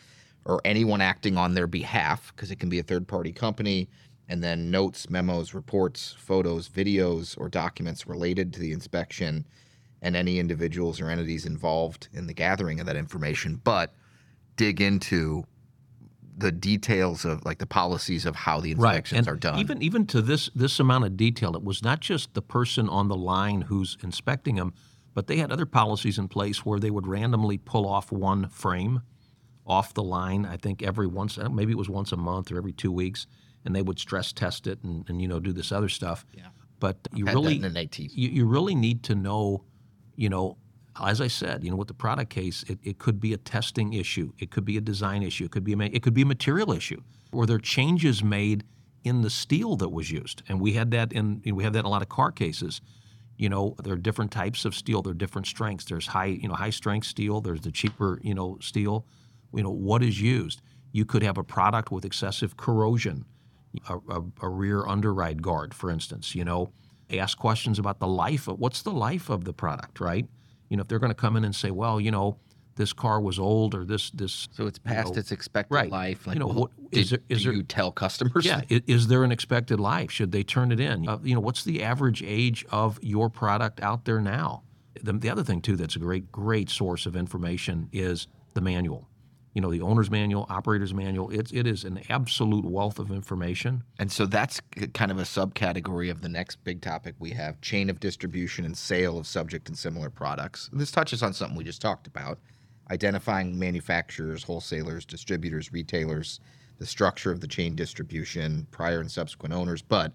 or 0.45 0.61
anyone 0.63 1.01
acting 1.01 1.37
on 1.37 1.53
their 1.53 1.67
behalf, 1.67 2.31
because 2.35 2.51
it 2.51 2.59
can 2.59 2.69
be 2.69 2.79
a 2.79 2.83
third-party 2.83 3.31
company, 3.31 3.89
and 4.29 4.43
then 4.43 4.71
notes, 4.71 5.09
memos, 5.09 5.53
reports, 5.53 6.15
photos, 6.17 6.69
videos, 6.69 7.37
or 7.39 7.49
documents 7.49 8.07
related 8.07 8.53
to 8.53 8.59
the 8.59 8.71
inspection, 8.71 9.45
and 10.01 10.15
any 10.15 10.39
individuals 10.39 11.01
or 11.01 11.09
entities 11.09 11.45
involved 11.45 12.09
in 12.13 12.27
the 12.27 12.33
gathering 12.33 12.79
of 12.79 12.85
that 12.85 12.95
information, 12.95 13.59
but 13.63 13.93
dig 14.55 14.79
into 14.81 15.43
the 16.37 16.51
details 16.51 17.25
of 17.25 17.45
like 17.45 17.59
the 17.59 17.65
policies 17.65 18.25
of 18.25 18.35
how 18.35 18.59
the 18.59 18.71
inspections 18.71 19.19
and 19.19 19.27
are 19.27 19.37
done. 19.37 19.59
Even 19.59 19.81
even 19.81 20.05
to 20.07 20.21
this 20.21 20.49
this 20.55 20.79
amount 20.79 21.05
of 21.05 21.15
detail, 21.17 21.55
it 21.55 21.63
was 21.63 21.83
not 21.83 22.01
just 22.01 22.33
the 22.33 22.41
person 22.41 22.89
on 22.89 23.07
the 23.07 23.15
line 23.15 23.61
who's 23.61 23.97
inspecting 24.03 24.55
them, 24.55 24.73
but 25.13 25.27
they 25.27 25.37
had 25.37 25.51
other 25.51 25.65
policies 25.65 26.17
in 26.17 26.27
place 26.27 26.65
where 26.65 26.79
they 26.79 26.91
would 26.91 27.07
randomly 27.07 27.57
pull 27.57 27.87
off 27.87 28.11
one 28.11 28.49
frame 28.49 29.01
off 29.65 29.93
the 29.93 30.03
line. 30.03 30.45
I 30.45 30.57
think 30.57 30.83
every 30.83 31.07
once 31.07 31.37
uh, 31.37 31.49
maybe 31.49 31.71
it 31.71 31.77
was 31.77 31.89
once 31.89 32.11
a 32.11 32.17
month 32.17 32.51
or 32.51 32.57
every 32.57 32.73
two 32.73 32.91
weeks, 32.91 33.27
and 33.63 33.75
they 33.75 33.81
would 33.81 33.99
stress 33.99 34.33
test 34.33 34.67
it 34.67 34.83
and, 34.83 35.09
and 35.09 35.21
you 35.21 35.27
know 35.27 35.39
do 35.39 35.53
this 35.53 35.71
other 35.71 35.89
stuff. 35.89 36.25
Yeah. 36.33 36.47
But 36.79 36.97
you 37.13 37.25
Had 37.25 37.35
that 37.35 37.39
really 37.39 37.55
in 37.55 37.63
an 37.63 37.89
you, 37.91 38.29
you 38.29 38.45
really 38.45 38.75
need 38.75 39.03
to 39.03 39.15
know, 39.15 39.63
you 40.15 40.29
know, 40.29 40.57
as 41.03 41.21
I 41.21 41.27
said, 41.27 41.63
you 41.63 41.71
know, 41.71 41.75
with 41.75 41.87
the 41.87 41.93
product 41.93 42.29
case, 42.29 42.63
it, 42.67 42.79
it 42.83 42.99
could 42.99 43.19
be 43.19 43.33
a 43.33 43.37
testing 43.37 43.93
issue, 43.93 44.31
it 44.39 44.51
could 44.51 44.65
be 44.65 44.77
a 44.77 44.81
design 44.81 45.23
issue, 45.23 45.45
it 45.45 45.51
could 45.51 45.63
be 45.63 45.73
a, 45.73 45.77
it 45.77 46.03
could 46.03 46.13
be 46.13 46.21
a 46.21 46.25
material 46.25 46.71
issue, 46.71 47.01
or 47.31 47.45
there 47.45 47.57
are 47.57 47.59
changes 47.59 48.23
made 48.23 48.63
in 49.03 49.21
the 49.21 49.29
steel 49.29 49.75
that 49.77 49.89
was 49.89 50.11
used, 50.11 50.41
and 50.47 50.59
we 50.59 50.73
had 50.73 50.91
that 50.91 51.11
in 51.11 51.41
you 51.43 51.51
know, 51.51 51.55
we 51.55 51.63
have 51.63 51.73
that 51.73 51.79
in 51.79 51.85
a 51.85 51.89
lot 51.89 52.01
of 52.01 52.09
car 52.09 52.31
cases. 52.31 52.81
You 53.37 53.49
know, 53.49 53.75
there 53.83 53.93
are 53.93 53.97
different 53.97 54.31
types 54.31 54.63
of 54.63 54.73
steel, 54.73 55.01
there 55.01 55.11
are 55.11 55.13
different 55.13 55.45
strengths. 55.45 55.83
There's 55.85 56.07
high, 56.07 56.37
you 56.41 56.47
know, 56.47 56.53
high 56.53 56.69
strength 56.69 57.05
steel. 57.05 57.41
There's 57.41 57.59
the 57.61 57.71
cheaper, 57.71 58.19
you 58.23 58.33
know, 58.33 58.57
steel. 58.61 59.05
You 59.53 59.63
know, 59.63 59.71
what 59.71 60.01
is 60.01 60.21
used? 60.21 60.61
You 60.93 61.03
could 61.03 61.21
have 61.21 61.37
a 61.37 61.43
product 61.43 61.91
with 61.91 62.05
excessive 62.05 62.55
corrosion 62.55 63.25
a, 63.89 63.97
a, 64.09 64.23
a 64.41 64.49
rear 64.49 64.85
underride 64.85 65.41
guard, 65.41 65.73
for 65.73 65.89
instance. 65.89 66.35
You 66.35 66.45
know, 66.45 66.71
ask 67.11 67.37
questions 67.37 67.79
about 67.79 67.99
the 67.99 68.07
life 68.07 68.47
of 68.47 68.59
what's 68.59 68.81
the 68.81 68.91
life 68.91 69.29
of 69.29 69.45
the 69.45 69.53
product, 69.53 69.99
right? 69.99 70.25
You 70.69 70.77
know, 70.77 70.81
if 70.81 70.87
they're 70.87 70.99
going 70.99 71.11
to 71.11 71.15
come 71.15 71.35
in 71.37 71.43
and 71.45 71.55
say, 71.55 71.71
well, 71.71 71.99
you 72.01 72.11
know, 72.11 72.37
this 72.75 72.91
car 72.91 73.21
was 73.21 73.39
old 73.39 73.73
or 73.73 73.85
this 73.85 74.09
this 74.11 74.49
so 74.51 74.67
it's 74.67 74.79
you 74.83 74.91
past 74.91 75.13
know, 75.13 75.19
its 75.19 75.31
expected 75.31 75.73
right. 75.73 75.89
life. 75.89 76.27
Like, 76.27 76.35
You 76.35 76.39
know, 76.41 76.47
well, 76.47 76.55
what- 76.55 76.91
did, 76.91 76.99
is 76.99 77.09
there- 77.11 77.19
is 77.29 77.39
do 77.39 77.49
there- 77.49 77.53
you 77.57 77.63
tell 77.63 77.91
customers? 77.91 78.45
yeah, 78.45 78.61
i- 78.69 78.83
is 78.87 79.07
there 79.07 79.23
an 79.23 79.31
expected 79.31 79.79
life? 79.79 80.11
Should 80.11 80.31
they 80.33 80.43
turn 80.43 80.71
it 80.71 80.79
in? 80.79 81.07
Uh, 81.07 81.19
you 81.23 81.33
know, 81.35 81.39
what's 81.41 81.63
the 81.63 81.81
average 81.83 82.21
age 82.23 82.65
of 82.71 82.99
your 83.01 83.29
product 83.29 83.79
out 83.81 84.03
there 84.05 84.19
now? 84.19 84.63
The, 85.01 85.13
the 85.13 85.29
other 85.29 85.43
thing 85.43 85.61
too 85.61 85.75
that's 85.77 85.95
a 85.95 85.99
great 85.99 86.31
great 86.31 86.69
source 86.69 87.05
of 87.05 87.15
information 87.15 87.87
is 87.93 88.27
the 88.55 88.61
manual. 88.61 89.07
You 89.55 89.61
know, 89.61 89.71
the 89.71 89.81
owner's 89.81 90.11
manual, 90.11 90.45
operator's 90.49 90.93
manual. 90.93 91.31
It's 91.31 91.51
it 91.51 91.65
is 91.65 91.85
an 91.85 92.01
absolute 92.09 92.65
wealth 92.65 92.99
of 92.99 93.09
information. 93.09 93.83
And 93.97 94.11
so 94.11 94.25
that's 94.25 94.61
kind 94.93 95.09
of 95.09 95.17
a 95.17 95.23
subcategory 95.23 96.11
of 96.11 96.21
the 96.21 96.29
next 96.29 96.63
big 96.65 96.81
topic 96.81 97.15
we 97.19 97.31
have 97.31 97.61
chain 97.61 97.89
of 97.89 98.01
distribution 98.01 98.65
and 98.65 98.77
sale 98.77 99.17
of 99.17 99.25
subject 99.25 99.69
and 99.69 99.77
similar 99.77 100.09
products. 100.09 100.69
This 100.73 100.91
touches 100.91 101.23
on 101.23 101.33
something 101.33 101.57
we 101.57 101.63
just 101.63 101.81
talked 101.81 102.05
about 102.05 102.37
identifying 102.91 103.57
manufacturers, 103.57 104.43
wholesalers, 104.43 105.05
distributors, 105.05 105.71
retailers, 105.71 106.39
the 106.77 106.85
structure 106.85 107.31
of 107.31 107.39
the 107.39 107.47
chain 107.47 107.75
distribution, 107.75 108.67
prior 108.71 108.99
and 108.99 109.09
subsequent 109.09 109.53
owners. 109.55 109.81
But 109.81 110.11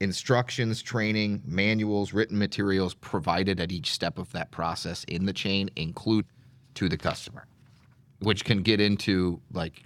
instructions, 0.00 0.82
training, 0.82 1.42
manuals, 1.44 2.12
written 2.12 2.38
materials 2.38 2.94
provided 2.94 3.60
at 3.60 3.70
each 3.70 3.92
step 3.92 4.18
of 4.18 4.32
that 4.32 4.50
process 4.50 5.04
in 5.04 5.26
the 5.26 5.32
chain 5.32 5.70
include 5.76 6.24
to 6.74 6.88
the 6.88 6.96
customer, 6.96 7.46
which 8.20 8.44
can 8.44 8.62
get 8.62 8.80
into 8.80 9.40
like 9.52 9.82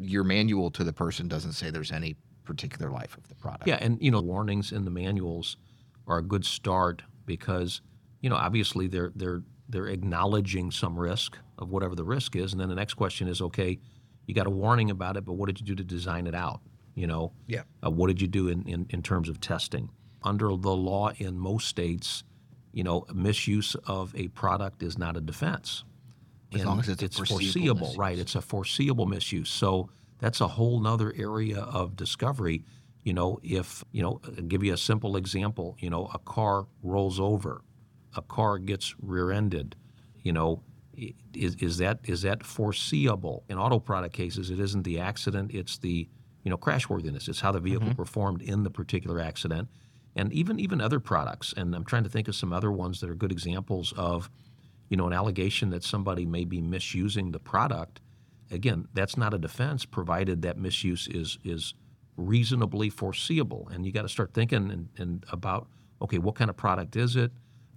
your 0.00 0.24
manual 0.24 0.70
to 0.72 0.84
the 0.84 0.92
person 0.92 1.28
doesn't 1.28 1.52
say 1.52 1.70
there's 1.70 1.92
any 1.92 2.16
particular 2.44 2.90
life 2.90 3.16
of 3.16 3.28
the 3.28 3.34
product. 3.34 3.66
Yeah, 3.66 3.76
and 3.80 3.98
you 4.00 4.10
know, 4.10 4.20
warnings 4.20 4.72
in 4.72 4.84
the 4.84 4.90
manuals 4.90 5.56
are 6.06 6.18
a 6.18 6.22
good 6.22 6.44
start 6.44 7.02
because 7.26 7.80
you 8.20 8.30
know 8.30 8.36
obviously 8.36 8.86
they're 8.88 9.12
they're 9.14 9.42
they're 9.68 9.86
acknowledging 9.88 10.70
some 10.70 10.98
risk 10.98 11.36
of 11.58 11.68
whatever 11.70 11.94
the 11.94 12.04
risk 12.04 12.36
is, 12.36 12.52
and 12.52 12.60
then 12.60 12.68
the 12.68 12.74
next 12.74 12.94
question 12.94 13.28
is, 13.28 13.40
okay, 13.42 13.78
you 14.26 14.34
got 14.34 14.46
a 14.46 14.50
warning 14.50 14.90
about 14.90 15.16
it, 15.16 15.24
but 15.24 15.34
what 15.34 15.46
did 15.46 15.60
you 15.60 15.66
do 15.66 15.74
to 15.74 15.84
design 15.84 16.26
it 16.26 16.34
out? 16.34 16.60
You 16.94 17.06
know, 17.06 17.32
Yeah. 17.46 17.62
uh, 17.84 17.90
what 17.90 18.06
did 18.08 18.20
you 18.20 18.28
do 18.28 18.48
in, 18.48 18.62
in, 18.66 18.86
in 18.90 19.02
terms 19.02 19.28
of 19.28 19.40
testing? 19.40 19.90
Under 20.22 20.48
the 20.56 20.74
law 20.74 21.10
in 21.18 21.38
most 21.38 21.68
states, 21.68 22.24
you 22.72 22.82
know, 22.82 23.04
misuse 23.12 23.74
of 23.86 24.14
a 24.16 24.28
product 24.28 24.82
is 24.82 24.96
not 24.96 25.16
a 25.16 25.20
defense. 25.20 25.84
As 26.54 26.64
long 26.64 26.80
as 26.80 26.88
it's 26.88 27.02
it's 27.02 27.16
foreseeable 27.16 27.38
foreseeable, 27.38 27.94
right? 27.96 28.18
It's 28.18 28.34
a 28.34 28.40
foreseeable 28.40 29.06
misuse. 29.06 29.50
So 29.50 29.90
that's 30.18 30.40
a 30.40 30.48
whole 30.48 30.80
nother 30.80 31.12
area 31.16 31.60
of 31.60 31.96
discovery. 31.96 32.64
You 33.04 33.12
know, 33.12 33.38
if 33.42 33.84
you 33.92 34.02
know, 34.02 34.20
I'll 34.24 34.44
give 34.44 34.62
you 34.62 34.72
a 34.72 34.78
simple 34.78 35.16
example. 35.16 35.76
You 35.78 35.90
know, 35.90 36.10
a 36.12 36.18
car 36.18 36.66
rolls 36.82 37.20
over, 37.20 37.62
a 38.16 38.22
car 38.22 38.58
gets 38.58 38.94
rear-ended. 39.00 39.76
You 40.22 40.32
know, 40.32 40.62
is, 41.34 41.54
is 41.56 41.78
that 41.78 42.00
is 42.04 42.22
that 42.22 42.44
foreseeable? 42.44 43.44
In 43.48 43.58
auto 43.58 43.78
product 43.78 44.14
cases, 44.14 44.50
it 44.50 44.58
isn't 44.58 44.82
the 44.82 44.98
accident; 44.98 45.52
it's 45.52 45.78
the 45.78 46.08
you 46.44 46.50
know 46.50 46.56
crashworthiness. 46.56 47.28
It's 47.28 47.40
how 47.40 47.52
the 47.52 47.60
vehicle 47.60 47.88
mm-hmm. 47.88 47.96
performed 47.96 48.42
in 48.42 48.62
the 48.62 48.70
particular 48.70 49.20
accident, 49.20 49.68
and 50.16 50.32
even 50.32 50.58
even 50.58 50.80
other 50.80 51.00
products. 51.00 51.54
And 51.56 51.74
I'm 51.74 51.84
trying 51.84 52.04
to 52.04 52.10
think 52.10 52.28
of 52.28 52.34
some 52.34 52.52
other 52.52 52.72
ones 52.72 53.00
that 53.00 53.10
are 53.10 53.14
good 53.14 53.32
examples 53.32 53.92
of 53.96 54.30
you 54.88 54.96
know, 54.96 55.06
an 55.06 55.12
allegation 55.12 55.70
that 55.70 55.84
somebody 55.84 56.24
may 56.24 56.44
be 56.44 56.60
misusing 56.60 57.32
the 57.32 57.38
product, 57.38 58.00
again, 58.50 58.88
that's 58.94 59.16
not 59.16 59.34
a 59.34 59.38
defense, 59.38 59.84
provided 59.84 60.42
that 60.42 60.56
misuse 60.58 61.08
is 61.08 61.38
is 61.44 61.74
reasonably 62.16 62.90
foreseeable. 62.90 63.68
And 63.72 63.86
you 63.86 63.92
got 63.92 64.02
to 64.02 64.08
start 64.08 64.34
thinking 64.34 64.70
and, 64.70 64.88
and 64.98 65.24
about, 65.30 65.68
okay, 66.02 66.18
what 66.18 66.34
kind 66.34 66.50
of 66.50 66.56
product 66.56 66.96
is 66.96 67.14
it, 67.14 67.30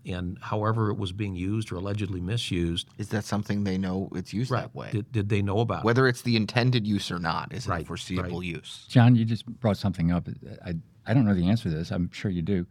and 0.05 0.37
however 0.41 0.89
it 0.89 0.97
was 0.97 1.11
being 1.11 1.35
used 1.35 1.71
or 1.71 1.75
allegedly 1.75 2.19
misused, 2.19 2.87
Is 2.97 3.09
that 3.09 3.23
something 3.23 3.63
they 3.63 3.77
know 3.77 4.09
it's 4.15 4.33
used 4.33 4.51
that 4.51 4.73
way? 4.73 4.89
Did, 4.91 5.11
did 5.11 5.29
they 5.29 5.41
know 5.41 5.59
about? 5.59 5.83
it? 5.83 5.85
Whether 5.85 6.07
it's 6.07 6.23
the 6.23 6.35
intended 6.35 6.87
use 6.87 7.11
or 7.11 7.19
not, 7.19 7.53
is 7.53 7.67
it 7.67 7.71
a 7.71 7.85
foreseeable 7.85 8.39
right. 8.39 8.47
use? 8.47 8.85
John, 8.89 9.15
you 9.15 9.25
just 9.25 9.45
brought 9.45 9.77
something 9.77 10.11
up. 10.11 10.27
I, 10.65 10.73
I 11.05 11.13
don't 11.13 11.25
know 11.25 11.35
the 11.35 11.47
answer 11.47 11.69
to 11.69 11.75
this. 11.75 11.91
I'm 11.91 12.09
sure 12.11 12.31
you 12.31 12.41
do. 12.41 12.65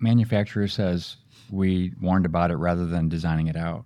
Manufacturer 0.00 0.68
says 0.68 1.16
we 1.52 1.92
warned 2.00 2.24
about 2.24 2.50
it 2.50 2.56
rather 2.56 2.86
than 2.86 3.10
designing 3.10 3.46
it 3.46 3.56
out. 3.56 3.84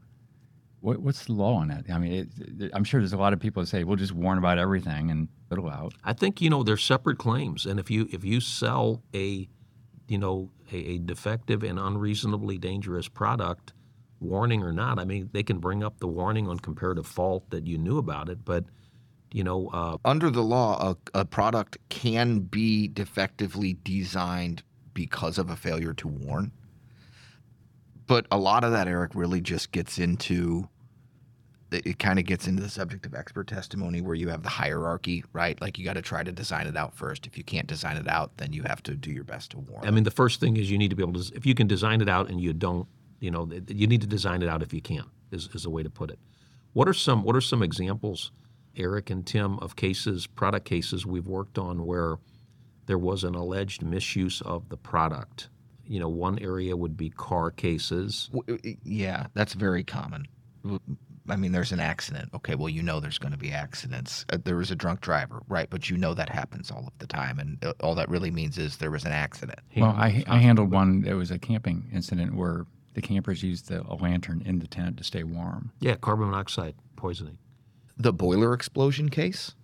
What, 0.81 1.01
what's 1.01 1.25
the 1.25 1.33
law 1.33 1.57
on 1.57 1.69
that? 1.69 1.85
I 1.93 1.99
mean, 1.99 2.31
it, 2.61 2.71
I'm 2.73 2.85
sure 2.85 3.01
there's 3.01 3.13
a 3.13 3.19
lot 3.19 3.33
of 3.33 3.41
people 3.41 3.61
that 3.63 3.67
say 3.67 3.83
we'll 3.83 3.97
just 3.97 4.13
warn 4.13 4.39
about 4.39 4.57
everything 4.59 5.11
and 5.11 5.27
it'll 5.51 5.69
out. 5.69 5.93
I 6.05 6.13
think 6.13 6.41
you 6.41 6.49
know 6.49 6.63
they're 6.63 6.77
separate 6.77 7.19
claims, 7.19 7.67
and 7.67 7.81
if 7.81 7.91
you 7.91 8.09
if 8.13 8.25
you 8.25 8.41
sell 8.41 9.03
a, 9.13 9.49
you 10.07 10.19
know, 10.19 10.51
a, 10.71 10.77
a 10.77 10.99
defective 10.99 11.65
and 11.65 11.79
unreasonably 11.79 12.57
dangerous 12.57 13.09
product, 13.09 13.73
warning 14.21 14.63
or 14.63 14.73
not, 14.73 15.01
I 15.01 15.05
mean 15.05 15.29
they 15.33 15.43
can 15.43 15.59
bring 15.59 15.83
up 15.83 15.99
the 15.99 16.07
warning 16.07 16.49
on 16.49 16.61
comparative 16.61 17.07
fault 17.07 17.51
that 17.51 17.67
you 17.67 17.79
knew 17.79 17.99
about 17.99 18.29
it, 18.29 18.45
but 18.45 18.65
you 19.33 19.43
know, 19.43 19.69
uh, 19.73 19.97
Under 20.05 20.31
the 20.31 20.43
law, 20.43 20.95
a, 21.15 21.21
a 21.21 21.25
product 21.25 21.79
can 21.89 22.39
be 22.41 22.87
defectively 22.87 23.77
designed 23.83 24.63
because 24.95 25.37
of 25.37 25.51
a 25.51 25.57
failure 25.57 25.93
to 25.95 26.07
warn. 26.07 26.53
But 28.07 28.27
a 28.31 28.39
lot 28.39 28.65
of 28.65 28.73
that, 28.73 28.87
Eric, 28.87 29.13
really 29.15 29.41
just 29.41 29.73
gets 29.73 29.99
into 29.99 30.69
it, 31.73 31.99
kind 31.99 32.19
of 32.19 32.25
gets 32.25 32.47
into 32.47 32.63
the 32.63 32.69
subject 32.69 33.07
of 33.07 33.15
expert 33.15 33.49
testimony 33.49 34.01
where 34.01 34.15
you 34.15 34.29
have 34.29 34.43
the 34.43 34.49
hierarchy, 34.49 35.25
right? 35.33 35.61
Like 35.61 35.79
you 35.79 35.85
got 35.85 35.95
to 35.95 36.03
try 36.03 36.23
to 36.23 36.33
design 36.33 36.67
it 36.67 36.77
out 36.77 36.95
first. 36.95 37.27
If 37.27 37.37
you 37.37 37.45
can't 37.45 37.67
design 37.67 37.97
it 37.97 38.09
out, 38.09 38.37
then 38.37 38.53
you 38.53 38.63
have 38.63 38.83
to 38.85 38.95
do 38.95 39.11
your 39.11 39.25
best 39.25 39.51
to 39.53 39.59
warn. 39.59 39.87
I 39.87 39.91
mean 39.91 40.05
the 40.05 40.11
first 40.11 40.41
thing 40.41 40.57
is 40.57 40.71
you 40.71 40.79
need 40.79 40.91
to 40.91 40.97
be 40.97 41.03
able 41.03 41.21
to 41.21 41.35
if 41.35 41.45
you 41.45 41.55
can 41.55 41.67
design 41.67 42.01
it 42.01 42.09
out 42.09 42.29
and 42.31 42.41
you 42.41 42.53
don't, 42.53 42.87
you 43.21 43.31
know, 43.31 43.51
you 43.69 43.87
need 43.87 44.01
to 44.03 44.07
design 44.07 44.43
it 44.43 44.49
out 44.49 44.63
if 44.63 44.73
you 44.73 44.81
can 44.81 45.05
is 45.33 45.49
is 45.55 45.65
a 45.65 45.71
way 45.71 45.83
to 45.83 45.91
put 45.91 46.11
it. 46.11 46.19
What 46.73 46.89
are 46.89 46.95
some 46.95 47.23
what 47.23 47.35
are 47.35 47.41
some 47.41 47.63
examples, 47.63 48.31
Eric 48.77 49.11
and 49.11 49.27
Tim, 49.27 49.59
of 49.59 49.77
cases, 49.77 50.27
product 50.27 50.67
cases 50.67 51.05
we've 51.05 51.27
worked 51.27 51.59
on 51.59 51.87
where 51.87 52.17
there 52.87 52.99
was 52.99 53.25
an 53.25 53.35
alleged 53.35 53.83
misuse 53.83 54.41
of 54.43 54.69
the 54.69 54.77
product? 54.77 55.49
You 55.87 56.01
know, 56.01 56.09
one 56.09 56.39
area 56.39 56.77
would 56.77 56.97
be 56.97 57.11
car 57.11 57.51
cases. 57.51 58.31
Yeah, 58.85 59.27
that's 59.35 59.55
very 59.55 59.85
common. 59.85 60.27
I 61.29 61.37
mean, 61.37 61.53
there's 61.53 61.73
an 61.73 61.81
accident. 61.81 62.31
Okay, 62.35 62.55
well, 62.55 62.69
you 62.69 62.83
know 62.83 63.01
there's 63.01 63.19
going 63.19 63.33
to 63.33 63.39
be 63.39 63.53
accidents. 63.53 64.25
Uh, 64.31 64.39
there 64.43 64.57
was 64.57 64.71
a 64.71 64.77
drunk 64.77 65.01
driver, 65.01 65.43
right? 65.49 65.69
But 65.69 65.91
you 65.91 65.97
know 65.97 66.15
that 66.15 66.29
happens 66.29 66.71
all 66.71 66.87
of 66.87 66.99
the 66.99 67.07
time, 67.07 67.39
and 67.39 67.65
uh, 67.65 67.73
all 67.81 67.95
that 67.97 68.09
really 68.09 68.31
means 68.31 68.59
is 68.59 68.77
there 68.77 68.91
was 68.91 69.05
an 69.05 69.13
accident. 69.13 69.59
Well, 69.77 69.91
I, 69.91 70.25
I 70.27 70.39
handled 70.39 70.71
one. 70.71 71.05
It 71.07 71.15
was 71.15 71.31
a 71.31 71.39
camping 71.39 71.89
incident 71.93 72.35
where 72.35 72.67
the 72.95 73.03
campers 73.03 73.43
used 73.43 73.69
the, 73.69 73.83
a 73.89 73.95
lantern 73.95 74.43
in 74.45 74.59
the 74.59 74.67
tent 74.67 74.99
to 74.99 75.05
stay 75.05 75.23
warm. 75.25 75.73
Yeah, 75.81 75.97
carbon 75.97 76.31
monoxide 76.31 76.75
poisoning. 76.97 77.39
The 77.97 78.13
boiler 78.13 78.53
explosion 78.53 79.09
case, 79.09 79.55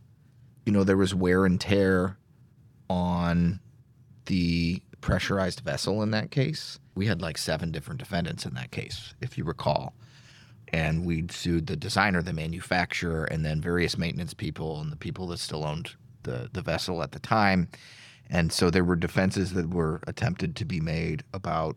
you 0.66 0.72
know, 0.72 0.84
there 0.84 0.96
was 0.96 1.14
wear 1.14 1.44
and 1.44 1.60
tear 1.60 2.18
on 2.88 3.60
the 4.26 4.82
pressurized 5.02 5.60
vessel 5.60 6.02
in 6.02 6.10
that 6.12 6.30
case. 6.30 6.80
We 6.94 7.06
had 7.06 7.20
like 7.20 7.36
seven 7.36 7.70
different 7.70 7.98
defendants 7.98 8.46
in 8.46 8.54
that 8.54 8.70
case, 8.70 9.14
if 9.20 9.36
you 9.36 9.44
recall. 9.44 9.94
And 10.68 11.04
we 11.04 11.26
sued 11.30 11.66
the 11.66 11.76
designer, 11.76 12.22
the 12.22 12.32
manufacturer, 12.32 13.24
and 13.24 13.44
then 13.44 13.60
various 13.60 13.98
maintenance 13.98 14.32
people 14.32 14.80
and 14.80 14.90
the 14.90 14.96
people 14.96 15.26
that 15.26 15.38
still 15.38 15.66
owned 15.66 15.90
the, 16.22 16.48
the 16.54 16.62
vessel 16.62 17.02
at 17.02 17.12
the 17.12 17.18
time. 17.18 17.68
And 18.30 18.50
so 18.50 18.70
there 18.70 18.84
were 18.84 18.96
defenses 18.96 19.52
that 19.52 19.68
were 19.68 20.00
attempted 20.06 20.56
to 20.56 20.64
be 20.64 20.80
made 20.80 21.24
about 21.34 21.76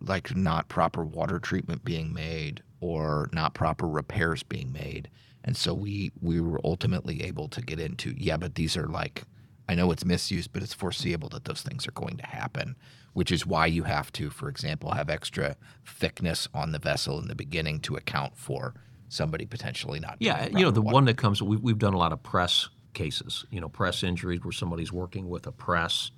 like 0.00 0.36
not 0.36 0.68
proper 0.68 1.04
water 1.04 1.40
treatment 1.40 1.84
being 1.84 2.12
made 2.12 2.62
or 2.80 3.28
not 3.32 3.54
proper 3.54 3.88
repairs 3.88 4.44
being 4.44 4.72
made. 4.72 5.10
And 5.42 5.56
so 5.56 5.74
we 5.74 6.12
we 6.20 6.40
were 6.40 6.60
ultimately 6.62 7.24
able 7.24 7.48
to 7.48 7.62
get 7.62 7.80
into 7.80 8.14
yeah, 8.16 8.36
but 8.36 8.54
these 8.54 8.76
are 8.76 8.86
like 8.86 9.24
I 9.68 9.74
know 9.74 9.90
it's 9.92 10.04
misused, 10.04 10.52
but 10.52 10.62
it's 10.62 10.72
foreseeable 10.72 11.28
that 11.30 11.44
those 11.44 11.62
things 11.62 11.86
are 11.86 11.92
going 11.92 12.16
to 12.16 12.26
happen, 12.26 12.76
which 13.12 13.30
is 13.30 13.46
why 13.46 13.66
you 13.66 13.82
have 13.84 14.10
to, 14.12 14.30
for 14.30 14.48
example, 14.48 14.92
have 14.92 15.10
extra 15.10 15.56
thickness 15.84 16.48
on 16.54 16.72
the 16.72 16.78
vessel 16.78 17.18
in 17.18 17.28
the 17.28 17.34
beginning 17.34 17.80
to 17.80 17.96
account 17.96 18.36
for 18.36 18.74
somebody 19.08 19.44
potentially 19.44 20.00
not. 20.00 20.16
Yeah, 20.20 20.46
you 20.46 20.64
know, 20.64 20.70
the 20.70 20.80
proper 20.80 20.94
one 20.94 21.04
that 21.06 21.16
comes, 21.18 21.42
we, 21.42 21.56
we've 21.56 21.78
done 21.78 21.94
a 21.94 21.98
lot 21.98 22.12
of 22.12 22.22
press 22.22 22.68
cases, 22.94 23.44
you 23.50 23.60
know, 23.60 23.68
press 23.68 24.02
injuries 24.02 24.42
where 24.42 24.52
somebody's 24.52 24.92
working 24.92 25.28
with 25.28 25.46
a 25.46 25.52
press 25.52 26.10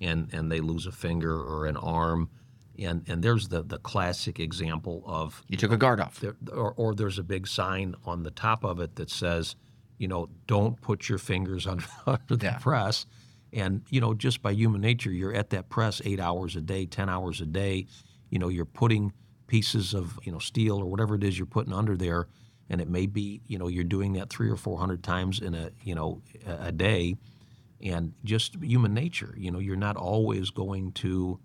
and, 0.00 0.32
and 0.32 0.50
they 0.50 0.60
lose 0.60 0.86
a 0.86 0.92
finger 0.92 1.38
or 1.38 1.66
an 1.66 1.76
arm. 1.76 2.30
And, 2.78 3.04
and 3.08 3.22
there's 3.22 3.48
the, 3.48 3.62
the 3.62 3.78
classic 3.78 4.38
example 4.38 5.02
of, 5.06 5.42
You 5.48 5.56
took 5.56 5.72
a 5.72 5.78
guard 5.78 6.00
off. 6.00 6.20
there, 6.20 6.36
or, 6.52 6.74
or 6.76 6.94
there's 6.94 7.18
a 7.18 7.22
big 7.22 7.46
sign 7.46 7.94
on 8.04 8.22
the 8.22 8.30
top 8.30 8.64
of 8.64 8.80
it 8.80 8.96
that 8.96 9.10
says, 9.10 9.56
you 9.98 10.08
know, 10.08 10.28
don't 10.46 10.80
put 10.80 11.08
your 11.08 11.18
fingers 11.18 11.66
under, 11.66 11.84
under 12.06 12.36
the 12.36 12.46
Yeah. 12.46 12.58
press. 12.58 13.06
And, 13.52 13.82
you 13.90 14.00
know, 14.00 14.12
just 14.12 14.42
by 14.42 14.52
human 14.52 14.80
nature, 14.80 15.10
you're 15.10 15.32
at 15.32 15.50
that 15.50 15.68
press 15.68 16.02
eight 16.04 16.20
hours 16.20 16.56
a 16.56 16.60
day, 16.60 16.84
10 16.86 17.08
hours 17.08 17.40
a 17.40 17.46
day. 17.46 17.86
You 18.30 18.38
know, 18.38 18.48
you're 18.48 18.64
putting 18.64 19.12
pieces 19.46 19.94
of, 19.94 20.18
you 20.24 20.32
know, 20.32 20.38
steel 20.38 20.78
or 20.78 20.86
whatever 20.86 21.14
it 21.14 21.24
is 21.24 21.38
you're 21.38 21.46
putting 21.46 21.72
under 21.72 21.96
there. 21.96 22.26
And 22.68 22.80
it 22.80 22.88
may 22.88 23.06
be, 23.06 23.40
you 23.46 23.58
know, 23.58 23.68
you're 23.68 23.84
doing 23.84 24.14
that 24.14 24.28
three 24.28 24.50
or 24.50 24.56
400 24.56 25.02
times 25.02 25.40
in 25.40 25.54
a, 25.54 25.70
you 25.82 25.94
know, 25.94 26.20
a, 26.46 26.72
day. 26.72 27.16
And 27.80 28.12
just 28.24 28.56
human 28.56 28.92
nature, 28.92 29.34
you 29.38 29.50
know, 29.50 29.60
you're 29.60 29.76
not 29.76 29.96
always 29.96 30.50
going 30.50 30.92
to 30.92 31.38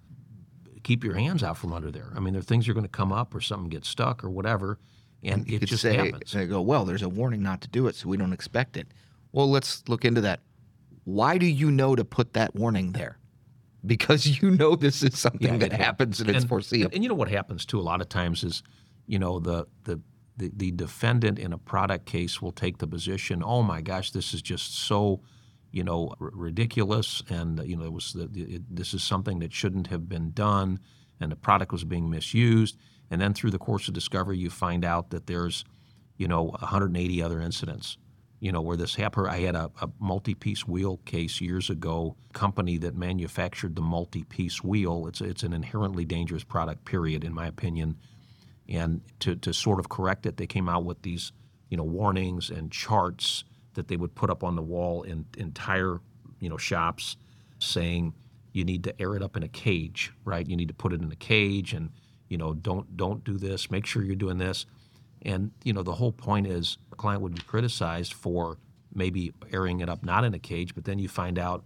keep 0.84 1.04
your 1.04 1.14
hands 1.14 1.44
out 1.44 1.58
from 1.58 1.74
under 1.74 1.92
there. 1.92 2.12
I 2.16 2.20
mean, 2.20 2.34
there 2.34 2.40
are 2.40 2.44
things 2.44 2.68
are 2.68 2.74
going 2.74 2.86
to 2.86 2.90
come 2.90 3.12
up 3.12 3.36
or 3.36 3.42
something 3.42 3.70
gets 3.70 3.88
stuck 3.88 4.24
or 4.24 4.30
whatever. 4.30 4.80
And 5.24 5.48
you 5.48 5.58
it 5.58 5.60
could 5.60 5.70
just 5.70 5.82
say, 5.82 5.96
happens. 5.96 6.32
They 6.32 6.48
go, 6.48 6.62
well, 6.62 6.86
there's 6.86 7.04
a 7.04 7.10
warning 7.10 7.44
not 7.44 7.62
to 7.62 7.68
do 7.68 7.88
it, 7.88 7.96
so 7.96 8.10
we 8.10 8.18
don't 8.18 8.34
expect 8.34 8.76
it. 8.76 8.88
Well, 9.32 9.50
let's 9.50 9.88
look 9.88 10.04
into 10.04 10.22
that. 10.22 10.40
Why 11.04 11.38
do 11.38 11.46
you 11.46 11.72
know 11.72 11.96
to 11.96 12.04
put 12.04 12.34
that 12.34 12.56
warning 12.56 12.92
there? 12.94 13.18
Because 13.86 14.26
you 14.42 14.52
know 14.52 14.76
this 14.76 15.04
is 15.04 15.18
something 15.18 15.54
Yeah, 15.54 15.58
that 15.58 15.74
happens 15.74 16.20
and, 16.20 16.30
it's 16.30 16.46
foreseeable. 16.46 16.86
And, 16.88 16.96
and 16.96 17.04
you 17.04 17.10
know 17.10 17.16
what 17.16 17.30
happens 17.30 17.66
too 17.66 17.80
a 17.80 17.82
lot 17.82 18.02
of 18.02 18.10
times 18.10 18.44
is, 18.44 18.64
you 19.08 19.20
know, 19.20 19.40
the 19.40 19.68
the 19.84 20.00
the, 20.38 20.52
the 20.56 20.72
defendant 20.72 21.38
in 21.38 21.54
a 21.54 21.58
product 21.58 22.06
case 22.06 22.42
will 22.42 22.52
take 22.52 22.80
the 22.80 22.88
position, 22.88 23.44
oh 23.44 23.62
my 23.62 23.82
gosh, 23.82 24.12
this 24.12 24.34
is 24.34 24.42
just 24.42 24.76
so, 24.76 25.22
you 25.72 25.84
know, 25.84 26.14
r- 26.20 26.32
ridiculous, 26.34 27.22
and 27.30 27.62
you 27.68 27.76
know, 27.76 27.86
it 27.86 27.94
was 27.94 28.14
the, 28.14 28.30
it, 28.36 28.76
this 28.76 28.94
is 28.94 29.04
something 29.04 29.40
that 29.40 29.54
shouldn't 29.54 29.88
have 29.88 30.10
been 30.10 30.32
done, 30.32 30.80
and 31.20 31.32
the 31.32 31.36
product 31.36 31.72
was 31.72 31.84
being 31.84 32.10
misused. 32.10 32.78
And 33.12 33.20
then 33.20 33.34
through 33.34 33.52
the 33.52 33.60
course 33.60 33.88
of 33.88 33.94
discovery, 33.94 34.38
you 34.38 34.50
find 34.50 34.86
out 34.86 35.10
that 35.10 35.28
there's, 35.28 35.66
you 36.18 36.28
know, 36.28 36.46
180 36.46 37.22
other 37.22 37.42
incidents, 37.42 37.98
you 38.40 38.54
know, 38.54 38.62
where 38.62 38.78
this 38.78 38.96
happened. 38.96 39.28
I 39.28 39.42
had 39.42 39.56
a, 39.56 39.70
a 39.82 39.90
multi-piece 40.00 40.66
wheel 40.66 40.98
case 41.06 41.42
years 41.42 41.70
ago. 41.70 42.16
Company 42.34 42.78
that 42.78 42.96
manufactured 42.96 43.76
the 43.76 43.82
multi-piece 43.82 44.64
wheel. 44.64 45.08
It's 45.08 45.20
it's 45.20 45.44
an 45.44 45.52
inherently 45.52 46.06
dangerous 46.06 46.46
product. 46.46 46.86
Period, 46.86 47.26
in 47.26 47.34
my 47.34 47.48
opinion. 47.48 47.98
And 48.70 49.02
to, 49.20 49.36
to 49.36 49.54
sort 49.54 49.80
of 49.80 49.90
correct 49.90 50.26
it, 50.26 50.38
they 50.38 50.48
came 50.48 50.70
out 50.70 50.86
with 50.86 51.02
these, 51.02 51.34
you 51.70 51.76
know, 51.76 51.84
warnings 51.84 52.50
and 52.50 52.72
charts 52.72 53.44
that 53.74 53.90
they 53.90 53.98
would 53.98 54.16
put 54.16 54.30
up 54.30 54.44
on 54.44 54.56
the 54.56 54.62
wall 54.62 55.04
in 55.04 55.26
entire, 55.38 56.00
you 56.40 56.48
know, 56.48 56.58
shops, 56.58 57.18
saying 57.60 58.14
you 58.54 58.64
need 58.64 58.86
to 58.86 59.02
air 59.02 59.16
it 59.16 59.22
up 59.22 59.36
in 59.36 59.44
a 59.44 59.48
cage, 59.50 60.14
right? 60.24 60.48
You 60.48 60.56
need 60.56 60.70
to 60.70 60.74
put 60.74 60.94
it 60.94 61.02
in 61.02 61.12
a 61.12 61.16
cage, 61.18 61.74
and 61.74 61.90
you 62.32 62.38
know, 62.38 62.54
don't 62.54 62.96
don't 62.96 63.24
do 63.24 63.38
this. 63.38 63.70
Make 63.70 63.86
sure 63.86 64.02
you're 64.04 64.16
doing 64.16 64.38
this. 64.38 64.66
And 65.24 65.52
you 65.64 65.74
know, 65.74 65.84
the 65.84 65.94
whole 65.94 66.14
point 66.14 66.48
is 66.48 66.78
a 66.92 66.96
client 66.96 67.22
would 67.22 67.36
be 67.36 67.42
criticized 67.42 68.14
for 68.14 68.58
maybe 68.94 69.34
airing 69.52 69.82
it 69.82 69.90
up 69.90 70.04
not 70.04 70.24
in 70.24 70.34
a 70.34 70.40
cage, 70.40 70.74
but 70.74 70.86
then 70.86 70.98
you 70.98 71.08
find 71.08 71.38
out 71.38 71.64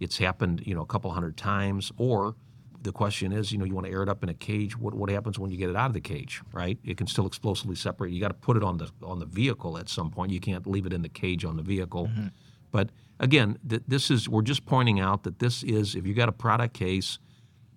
it's 0.00 0.18
happened, 0.18 0.62
you 0.66 0.74
know, 0.74 0.82
a 0.82 0.86
couple 0.86 1.10
hundred 1.10 1.36
times, 1.36 1.92
or 1.96 2.34
the 2.82 2.92
question 2.92 3.32
is, 3.32 3.52
you 3.52 3.58
know, 3.58 3.64
you 3.64 3.74
want 3.74 3.86
to 3.86 3.92
air 3.92 4.02
it 4.02 4.08
up 4.08 4.22
in 4.22 4.28
a 4.28 4.34
cage. 4.34 4.78
What 4.78 4.94
what 4.94 5.10
happens 5.10 5.38
when 5.38 5.50
you 5.50 5.58
get 5.58 5.68
it 5.68 5.76
out 5.76 5.86
of 5.86 5.94
the 5.94 6.00
cage, 6.00 6.40
right? 6.52 6.78
It 6.82 6.96
can 6.96 7.06
still 7.06 7.26
explosively 7.26 7.76
separate. 7.76 8.12
You 8.12 8.20
got 8.20 8.28
to 8.28 8.34
put 8.34 8.56
it 8.56 8.64
on 8.64 8.78
the 8.78 8.90
on 9.02 9.18
the 9.18 9.26
vehicle 9.26 9.76
at 9.76 9.88
some 9.88 10.10
point. 10.10 10.32
You 10.32 10.40
can't 10.40 10.66
leave 10.66 10.86
it 10.86 10.92
in 10.94 11.02
the 11.02 11.08
cage 11.10 11.44
on 11.44 11.56
the 11.56 11.62
vehicle. 11.62 12.06
Mm-hmm. 12.06 12.28
But 12.70 12.90
again, 13.20 13.58
th- 13.68 13.82
this 13.86 14.10
is 14.10 14.28
we're 14.28 14.42
just 14.42 14.64
pointing 14.64 14.98
out 14.98 15.24
that 15.24 15.38
this 15.38 15.62
is 15.62 15.94
if 15.94 16.06
you 16.06 16.14
got 16.14 16.30
a 16.30 16.32
product 16.32 16.72
case. 16.74 17.18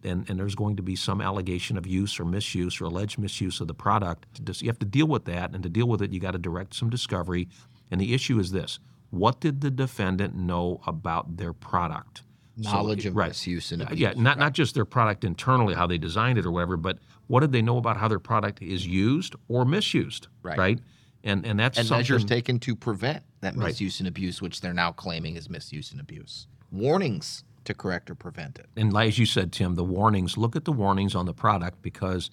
And, 0.04 0.30
and 0.30 0.40
there's 0.40 0.56
going 0.56 0.78
to 0.78 0.84
be 0.84 0.96
some 0.96 1.20
allegation 1.20 1.78
of 1.78 1.86
use 1.86 2.20
or 2.20 2.26
misuse 2.26 2.80
or 2.80 2.86
alleged 2.86 3.20
misuse 3.20 3.60
of 3.60 3.68
the 3.68 3.74
product. 3.74 4.26
You 4.62 4.70
have 4.70 4.80
to 4.80 4.86
deal 4.86 5.08
with 5.08 5.26
that, 5.26 5.54
and 5.54 5.62
to 5.64 5.70
deal 5.70 5.88
with 5.88 6.02
it, 6.02 6.12
you 6.12 6.20
got 6.20 6.32
to 6.32 6.38
direct 6.38 6.74
some 6.74 6.90
discovery. 6.90 7.50
And 7.92 8.00
the 8.00 8.14
issue 8.14 8.40
is 8.40 8.52
this: 8.52 8.80
What 9.10 9.42
did 9.42 9.62
the 9.62 9.72
defendant 9.72 10.36
know 10.36 10.82
about 10.88 11.38
their 11.38 11.54
product? 11.54 12.24
knowledge 12.60 13.04
so, 13.04 13.10
of 13.10 13.16
right. 13.16 13.30
misuse 13.30 13.72
and 13.72 13.82
abuse. 13.82 14.00
Yeah, 14.00 14.14
not, 14.16 14.38
not 14.38 14.54
just 14.54 14.76
their 14.76 14.86
product 14.86 15.24
internally, 15.24 15.74
how 15.74 15.88
they 15.88 15.98
designed 15.98 16.38
it 16.38 16.46
or 16.46 16.52
whatever, 16.52 16.78
but 16.78 17.00
what 17.28 17.42
did 17.42 17.52
they 17.52 17.62
know 17.62 17.78
about 17.78 17.98
how 17.98 18.08
their 18.08 18.20
product 18.20 18.62
is 18.62 18.86
used 18.86 19.36
or 19.48 19.66
misused? 19.66 20.28
Right. 20.44 20.58
right? 20.58 20.80
And 21.24 21.46
and 21.46 21.60
that's 21.60 21.78
and 21.78 21.90
measures 21.90 22.24
taken 22.24 22.60
to 22.60 22.76
prevent 22.76 23.24
that 23.42 23.56
misuse 23.56 23.96
right. 23.96 24.00
and 24.00 24.08
abuse, 24.08 24.42
which 24.42 24.62
they're 24.62 24.74
now 24.74 24.92
claiming 24.92 25.36
is 25.36 25.50
misuse 25.50 25.92
and 25.92 26.00
abuse. 26.00 26.48
Warnings 26.72 27.44
to 27.70 27.74
correct 27.76 28.10
or 28.10 28.16
prevent 28.16 28.58
it. 28.58 28.66
And 28.76 28.96
as 28.98 29.20
you 29.20 29.26
said, 29.26 29.52
Tim, 29.54 29.76
the 29.76 29.84
warnings. 29.84 30.38
Look 30.38 30.56
at 30.56 30.66
the 30.66 30.72
warnings 30.72 31.14
on 31.14 31.26
the 31.26 31.34
product 31.34 31.82
because 31.82 32.32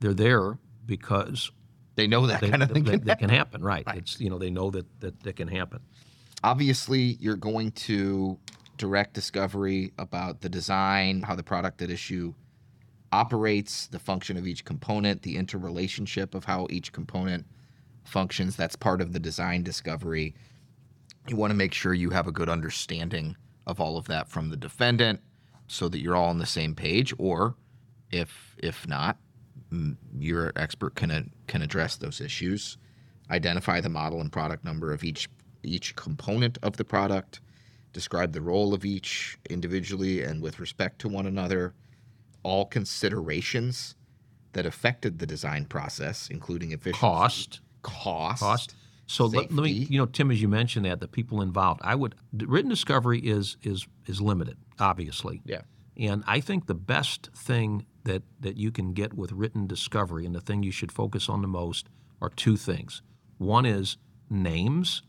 they're 0.00 0.14
there 0.14 0.58
because 0.84 1.50
they 1.96 2.06
know 2.06 2.26
that 2.26 2.42
they, 2.42 2.50
kind 2.50 2.62
of 2.62 2.70
thing 2.70 2.84
that, 2.84 2.98
can, 2.98 3.04
that 3.04 3.18
can 3.18 3.30
happen. 3.30 3.62
Right. 3.62 3.84
right. 3.86 3.98
It's 3.98 4.20
you 4.20 4.28
know 4.28 4.38
they 4.38 4.50
know 4.50 4.70
that 4.70 4.86
that, 5.00 5.20
that 5.22 5.36
can 5.36 5.48
happen. 5.48 5.80
Obviously, 6.42 7.16
you're 7.18 7.36
going 7.36 7.72
to 7.72 8.38
direct 8.76 9.14
discovery 9.14 9.92
about 9.96 10.42
the 10.42 10.48
design, 10.50 11.22
how 11.22 11.34
the 11.34 11.42
product 11.42 11.80
at 11.80 11.90
issue 11.90 12.34
operates, 13.10 13.86
the 13.86 13.98
function 13.98 14.36
of 14.36 14.46
each 14.46 14.64
component, 14.64 15.22
the 15.22 15.36
interrelationship 15.36 16.34
of 16.34 16.44
how 16.44 16.66
each 16.68 16.92
component 16.92 17.46
functions. 18.04 18.54
That's 18.54 18.76
part 18.76 19.00
of 19.00 19.14
the 19.14 19.20
design 19.20 19.62
discovery. 19.62 20.34
You 21.26 21.36
want 21.36 21.52
to 21.52 21.56
make 21.56 21.72
sure 21.72 21.94
you 21.94 22.10
have 22.10 22.26
a 22.26 22.32
good 22.32 22.50
understanding 22.50 23.36
of 23.66 23.80
all 23.80 23.96
of 23.96 24.06
that 24.06 24.28
from 24.28 24.50
the 24.50 24.56
defendant 24.56 25.20
so 25.66 25.88
that 25.88 26.00
you're 26.00 26.16
all 26.16 26.28
on 26.28 26.38
the 26.38 26.46
same 26.46 26.74
page 26.74 27.14
or 27.18 27.54
if 28.10 28.56
if 28.58 28.86
not 28.86 29.18
your 30.18 30.52
expert 30.56 30.94
can 30.94 31.10
uh, 31.10 31.22
can 31.46 31.62
address 31.62 31.96
those 31.96 32.20
issues 32.20 32.76
identify 33.30 33.80
the 33.80 33.88
model 33.88 34.20
and 34.20 34.30
product 34.30 34.64
number 34.64 34.92
of 34.92 35.02
each 35.02 35.28
each 35.62 35.96
component 35.96 36.58
of 36.62 36.76
the 36.76 36.84
product 36.84 37.40
describe 37.94 38.32
the 38.32 38.42
role 38.42 38.74
of 38.74 38.84
each 38.84 39.38
individually 39.48 40.22
and 40.22 40.42
with 40.42 40.60
respect 40.60 40.98
to 40.98 41.08
one 41.08 41.24
another, 41.24 41.72
all 42.42 42.66
considerations 42.66 43.94
that 44.52 44.66
affected 44.66 45.18
the 45.18 45.26
design 45.26 45.64
process, 45.64 46.28
including 46.28 46.72
efficiency, 46.72 47.00
cost, 47.00 47.60
cost, 47.82 48.40
cost. 48.40 48.74
So 49.06 49.26
let, 49.26 49.52
let, 49.52 49.64
me, 49.64 49.70
you 49.70 49.98
know, 49.98 50.06
Tim, 50.06 50.30
as 50.30 50.40
you 50.40 50.48
mentioned 50.48 50.86
that 50.86 51.00
the 51.00 51.08
people 51.08 51.42
involved, 51.42 51.80
I 51.84 51.94
would 51.94 52.14
written 52.32 52.70
discovery 52.70 53.20
is 53.20 53.56
is 53.62 53.86
is 54.06 54.20
limited, 54.20 54.56
obviously. 54.78 55.42
Yeah. 55.44 55.62
And 55.96 56.24
I 56.26 56.40
think 56.40 56.66
the 56.66 56.74
best 56.74 57.30
thing 57.34 57.86
that 58.04 58.22
that 58.40 58.56
you 58.56 58.70
can 58.70 58.92
get 58.92 59.14
with 59.14 59.32
written 59.32 59.66
discovery, 59.66 60.24
and 60.26 60.34
the 60.34 60.40
thing 60.40 60.62
you 60.62 60.72
should 60.72 60.90
focus 60.90 61.28
on 61.28 61.42
the 61.42 61.48
most, 61.48 61.88
are 62.22 62.30
two 62.30 62.56
things. 62.56 63.02
One 63.38 63.66
is 63.66 63.98
names 64.30 65.02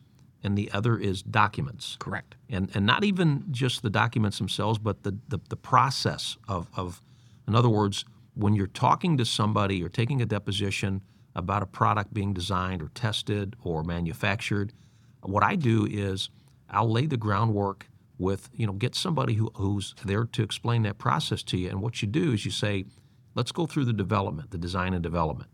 and 0.45 0.55
the 0.55 0.71
other 0.71 0.97
is 0.97 1.23
documents. 1.23 1.97
Correct. 1.99 2.35
And 2.49 2.69
and 2.75 2.85
not 2.85 3.03
even 3.03 3.45
just 3.49 3.81
the 3.81 3.89
documents 3.89 4.37
themselves, 4.37 4.77
but 4.77 5.03
the 5.03 5.17
the, 5.27 5.39
the 5.49 5.55
process 5.55 6.37
of, 6.47 6.69
of 6.75 7.01
in 7.47 7.55
other 7.55 7.69
words, 7.69 8.05
when 8.35 8.53
you're 8.53 8.67
talking 8.67 9.17
to 9.17 9.25
somebody 9.25 9.83
or 9.83 9.89
taking 9.89 10.21
a 10.21 10.25
deposition 10.25 11.01
about 11.35 11.61
a 11.61 11.65
product 11.67 12.13
being 12.13 12.33
designed 12.33 12.81
or 12.81 12.89
tested 12.89 13.55
or 13.63 13.83
manufactured, 13.83 14.73
what 15.21 15.43
I 15.43 15.55
do 15.55 15.87
is 15.89 16.29
I'll 16.69 16.91
lay 16.91 17.05
the 17.05 17.17
groundwork 17.17 17.87
with, 18.17 18.49
you 18.53 18.65
know, 18.65 18.73
get 18.73 18.95
somebody 18.95 19.33
who, 19.33 19.51
who's 19.55 19.93
there 20.05 20.25
to 20.25 20.43
explain 20.43 20.83
that 20.83 20.97
process 20.97 21.43
to 21.43 21.57
you. 21.57 21.69
And 21.69 21.81
what 21.81 22.01
you 22.01 22.07
do 22.07 22.31
is 22.31 22.45
you 22.45 22.51
say, 22.51 22.85
let's 23.33 23.51
go 23.51 23.65
through 23.65 23.85
the 23.85 23.93
development, 23.93 24.51
the 24.51 24.57
design 24.57 24.93
and 24.93 25.03
development. 25.03 25.49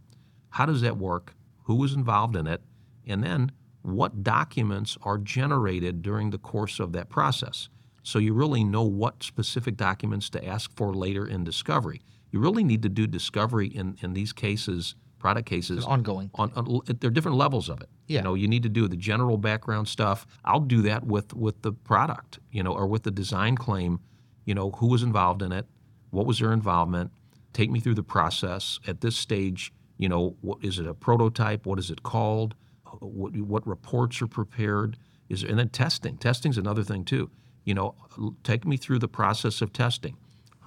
How 0.50 0.66
does 0.66 0.82
that 0.82 0.98
work? 0.98 1.34
Who 1.64 1.76
was 1.76 1.94
involved 1.94 2.36
in 2.36 2.48
it? 2.48 2.62
And 3.08 3.24
then 3.24 3.52
what 3.82 4.24
documents 4.24 4.98
are 5.02 5.18
generated 5.18 6.02
during 6.02 6.30
the 6.30 6.38
course 6.38 6.80
of 6.80 6.92
that 6.94 7.10
process. 7.10 7.70
So 8.04 8.20
you 8.20 8.34
really 8.34 8.64
know 8.64 8.84
what 8.84 9.24
specific 9.24 9.78
documents 9.78 10.30
to 10.32 10.46
ask 10.46 10.76
for 10.76 10.94
later 10.94 11.26
in 11.26 11.44
discovery. 11.44 12.02
You 12.32 12.40
really 12.40 12.64
need 12.64 12.84
to 12.84 12.90
do 12.90 13.08
discovery 13.08 13.68
in, 13.68 13.98
in 14.02 14.14
these 14.14 14.34
cases, 14.34 14.96
product 15.22 15.48
cases, 15.48 15.78
it's 15.78 15.88
ongoing. 15.88 16.32
On, 16.36 16.52
on 16.56 16.82
there 17.00 17.10
are 17.10 17.14
different 17.14 17.38
levels 17.38 17.70
of 17.70 17.82
it. 17.82 17.90
Yeah. 18.08 18.20
You 18.20 18.24
know, 18.24 18.34
you 18.34 18.48
need 18.48 18.64
to 18.64 18.70
do 18.70 18.88
the 18.88 18.98
general 18.98 19.38
background 19.38 19.88
stuff. 19.88 20.26
I'll 20.44 20.60
do 20.60 20.82
that 20.84 21.06
with 21.06 21.34
with 21.34 21.62
the 21.62 21.72
product, 21.72 22.40
you 22.52 22.64
know, 22.64 22.74
or 22.74 22.88
with 22.88 23.04
the 23.04 23.12
design 23.12 23.56
claim. 23.56 24.00
You 24.46 24.56
know, 24.56 24.72
who 24.72 24.88
was 24.88 25.04
involved 25.04 25.42
in 25.44 25.52
it, 25.52 25.68
what 26.10 26.26
was 26.26 26.40
their 26.40 26.52
involvement. 26.52 27.12
Take 27.54 27.70
me 27.70 27.80
through 27.80 27.96
the 27.96 28.04
process. 28.04 28.80
At 28.88 29.02
this 29.02 29.16
stage, 29.16 29.72
you 29.98 30.10
know, 30.10 30.36
what 30.42 30.58
is 30.62 30.80
it 30.80 30.88
a 30.88 30.94
prototype? 30.94 31.66
What 31.66 31.78
is 31.80 31.92
it 31.92 32.02
called? 32.02 32.56
what, 33.00 33.36
what 33.36 33.66
reports 33.66 34.22
are 34.22 34.28
prepared 34.28 34.98
is 35.30 35.44
and 35.44 35.58
then 35.58 35.70
testing 35.70 36.18
testing 36.18 36.52
is 36.52 36.58
another 36.58 36.84
thing 36.84 37.04
too 37.04 37.30
you 37.64 37.74
know 37.74 37.96
take 38.44 38.66
me 38.66 38.78
through 38.78 39.00
the 39.00 39.08
process 39.08 39.62
of 39.62 39.72
testing 39.72 40.18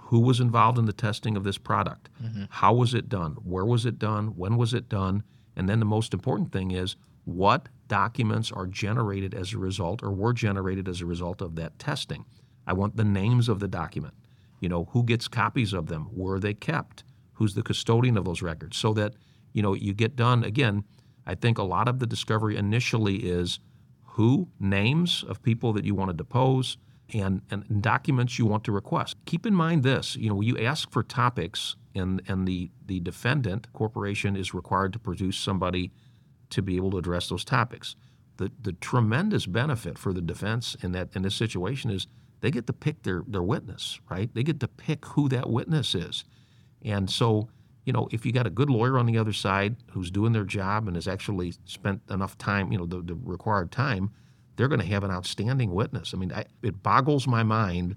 who 0.06 0.20
was 0.20 0.40
involved 0.40 0.78
in 0.78 0.84
the 0.84 0.92
testing 0.92 1.36
of 1.36 1.44
this 1.44 1.58
product. 1.58 2.08
Mm-hmm. 2.22 2.44
how 2.50 2.74
was 2.74 2.94
it 2.94 3.08
done? 3.08 3.32
Where 3.42 3.64
was 3.64 3.84
it 3.84 3.98
done? 3.98 4.36
When 4.36 4.56
was 4.56 4.74
it 4.74 4.88
done? 4.88 5.22
And 5.56 5.68
then 5.68 5.78
the 5.78 5.86
most 5.86 6.12
important 6.12 6.52
thing 6.52 6.70
is 6.70 6.96
what 7.24 7.68
documents 7.88 8.52
are 8.52 8.66
generated 8.66 9.34
as 9.34 9.52
a 9.52 9.58
result 9.58 10.02
or 10.02 10.10
were 10.10 10.32
generated 10.32 10.88
as 10.88 11.00
a 11.00 11.06
result 11.06 11.40
of 11.40 11.54
that 11.56 11.78
testing. 11.78 12.24
I 12.66 12.72
want 12.72 12.96
the 12.96 13.04
names 13.04 13.48
of 13.48 13.60
the 13.60 13.68
document. 13.68 14.14
You 14.60 14.68
know 14.68 14.88
who 14.92 15.02
gets 15.02 15.28
copies 15.28 15.72
of 15.72 15.86
them? 15.86 16.04
Where 16.14 16.36
are 16.36 16.40
they 16.40 16.54
kept? 16.54 17.04
Who's 17.34 17.54
the 17.54 17.62
custodian 17.62 18.16
of 18.16 18.24
those 18.24 18.42
records? 18.42 18.76
So 18.76 18.92
that 18.94 19.14
you 19.52 19.62
know 19.62 19.74
you 19.74 19.94
get 19.94 20.16
done 20.16 20.44
again 20.44 20.84
I 21.26 21.34
think 21.34 21.58
a 21.58 21.62
lot 21.62 21.88
of 21.88 21.98
the 21.98 22.06
discovery 22.06 22.56
initially 22.56 23.16
is 23.16 23.60
who, 24.04 24.48
names 24.60 25.24
of 25.26 25.42
people 25.42 25.72
that 25.72 25.84
you 25.84 25.94
want 25.94 26.10
to 26.10 26.16
depose, 26.16 26.76
and, 27.14 27.42
and 27.50 27.81
documents 27.81 28.38
you 28.38 28.46
want 28.46 28.64
to 28.64 28.72
request. 28.72 29.16
Keep 29.24 29.46
in 29.46 29.55
mind 29.55 29.83
this, 29.83 30.16
you 30.16 30.29
know, 30.29 30.40
you 30.40 30.59
ask 30.59 30.90
for 30.90 31.03
topics 31.03 31.77
and, 31.94 32.20
and 32.27 32.46
the, 32.46 32.70
the 32.85 33.00
defendant, 33.00 33.72
corporation, 33.72 34.37
is 34.37 34.53
required 34.53 34.92
to 34.92 34.98
produce 34.98 35.37
somebody 35.37 35.92
to 36.50 36.61
be 36.61 36.77
able 36.77 36.90
to 36.90 36.98
address 36.98 37.29
those 37.29 37.44
topics. 37.44 37.96
The, 38.37 38.50
the 38.61 38.72
tremendous 38.72 39.46
benefit 39.46 39.96
for 39.96 40.12
the 40.12 40.20
defense 40.20 40.77
in 40.83 40.92
that 40.92 41.11
in 41.14 41.22
this 41.22 41.37
situation 41.37 41.90
is 41.90 42.09
they 42.40 42.50
get 42.50 42.66
to 42.66 42.72
pick 42.72 43.05
their, 43.05 43.22
their 43.27 43.42
witness, 43.42 44.00
right? 44.11 44.29
They 44.35 44.42
get 44.42 44.61
to 44.61 44.68
pick 44.68 45.07
who 45.07 45.29
that 45.29 45.48
witness 45.48 45.94
is. 45.94 46.24
And 46.83 47.09
so 47.09 47.48
you 47.85 47.92
know, 47.92 48.09
if 48.11 48.24
you 48.24 48.33
got 48.33 48.46
a 48.46 48.50
good 48.50 48.70
lawyer 48.70 48.98
on 48.98 49.07
the 49.07 49.18
other 49.18 49.33
side 49.33 49.77
who's 49.92 50.11
doing 50.11 50.33
their 50.33 50.44
job 50.44 50.87
and 50.87 50.96
has 50.96 51.07
actually 51.07 51.55
spent 51.64 52.00
enough 52.11 52.37
time, 52.38 52.72
you 52.72 52.79
know, 52.79 52.87
the, 52.87 53.03
the 53.03 53.14
required 53.14 53.70
time, 53.70 54.11
they're 54.56 54.68
going 54.68 54.80
to 54.80 54.86
have 54.86 55.04
an 55.04 55.10
outstanding 55.10 55.72
witness. 55.72 56.14
I 56.14 56.16
mean, 56.18 56.32
I, 56.32 56.44
it 56.62 56.82
boggles 56.82 57.26
my 57.26 57.42
mind 57.42 57.96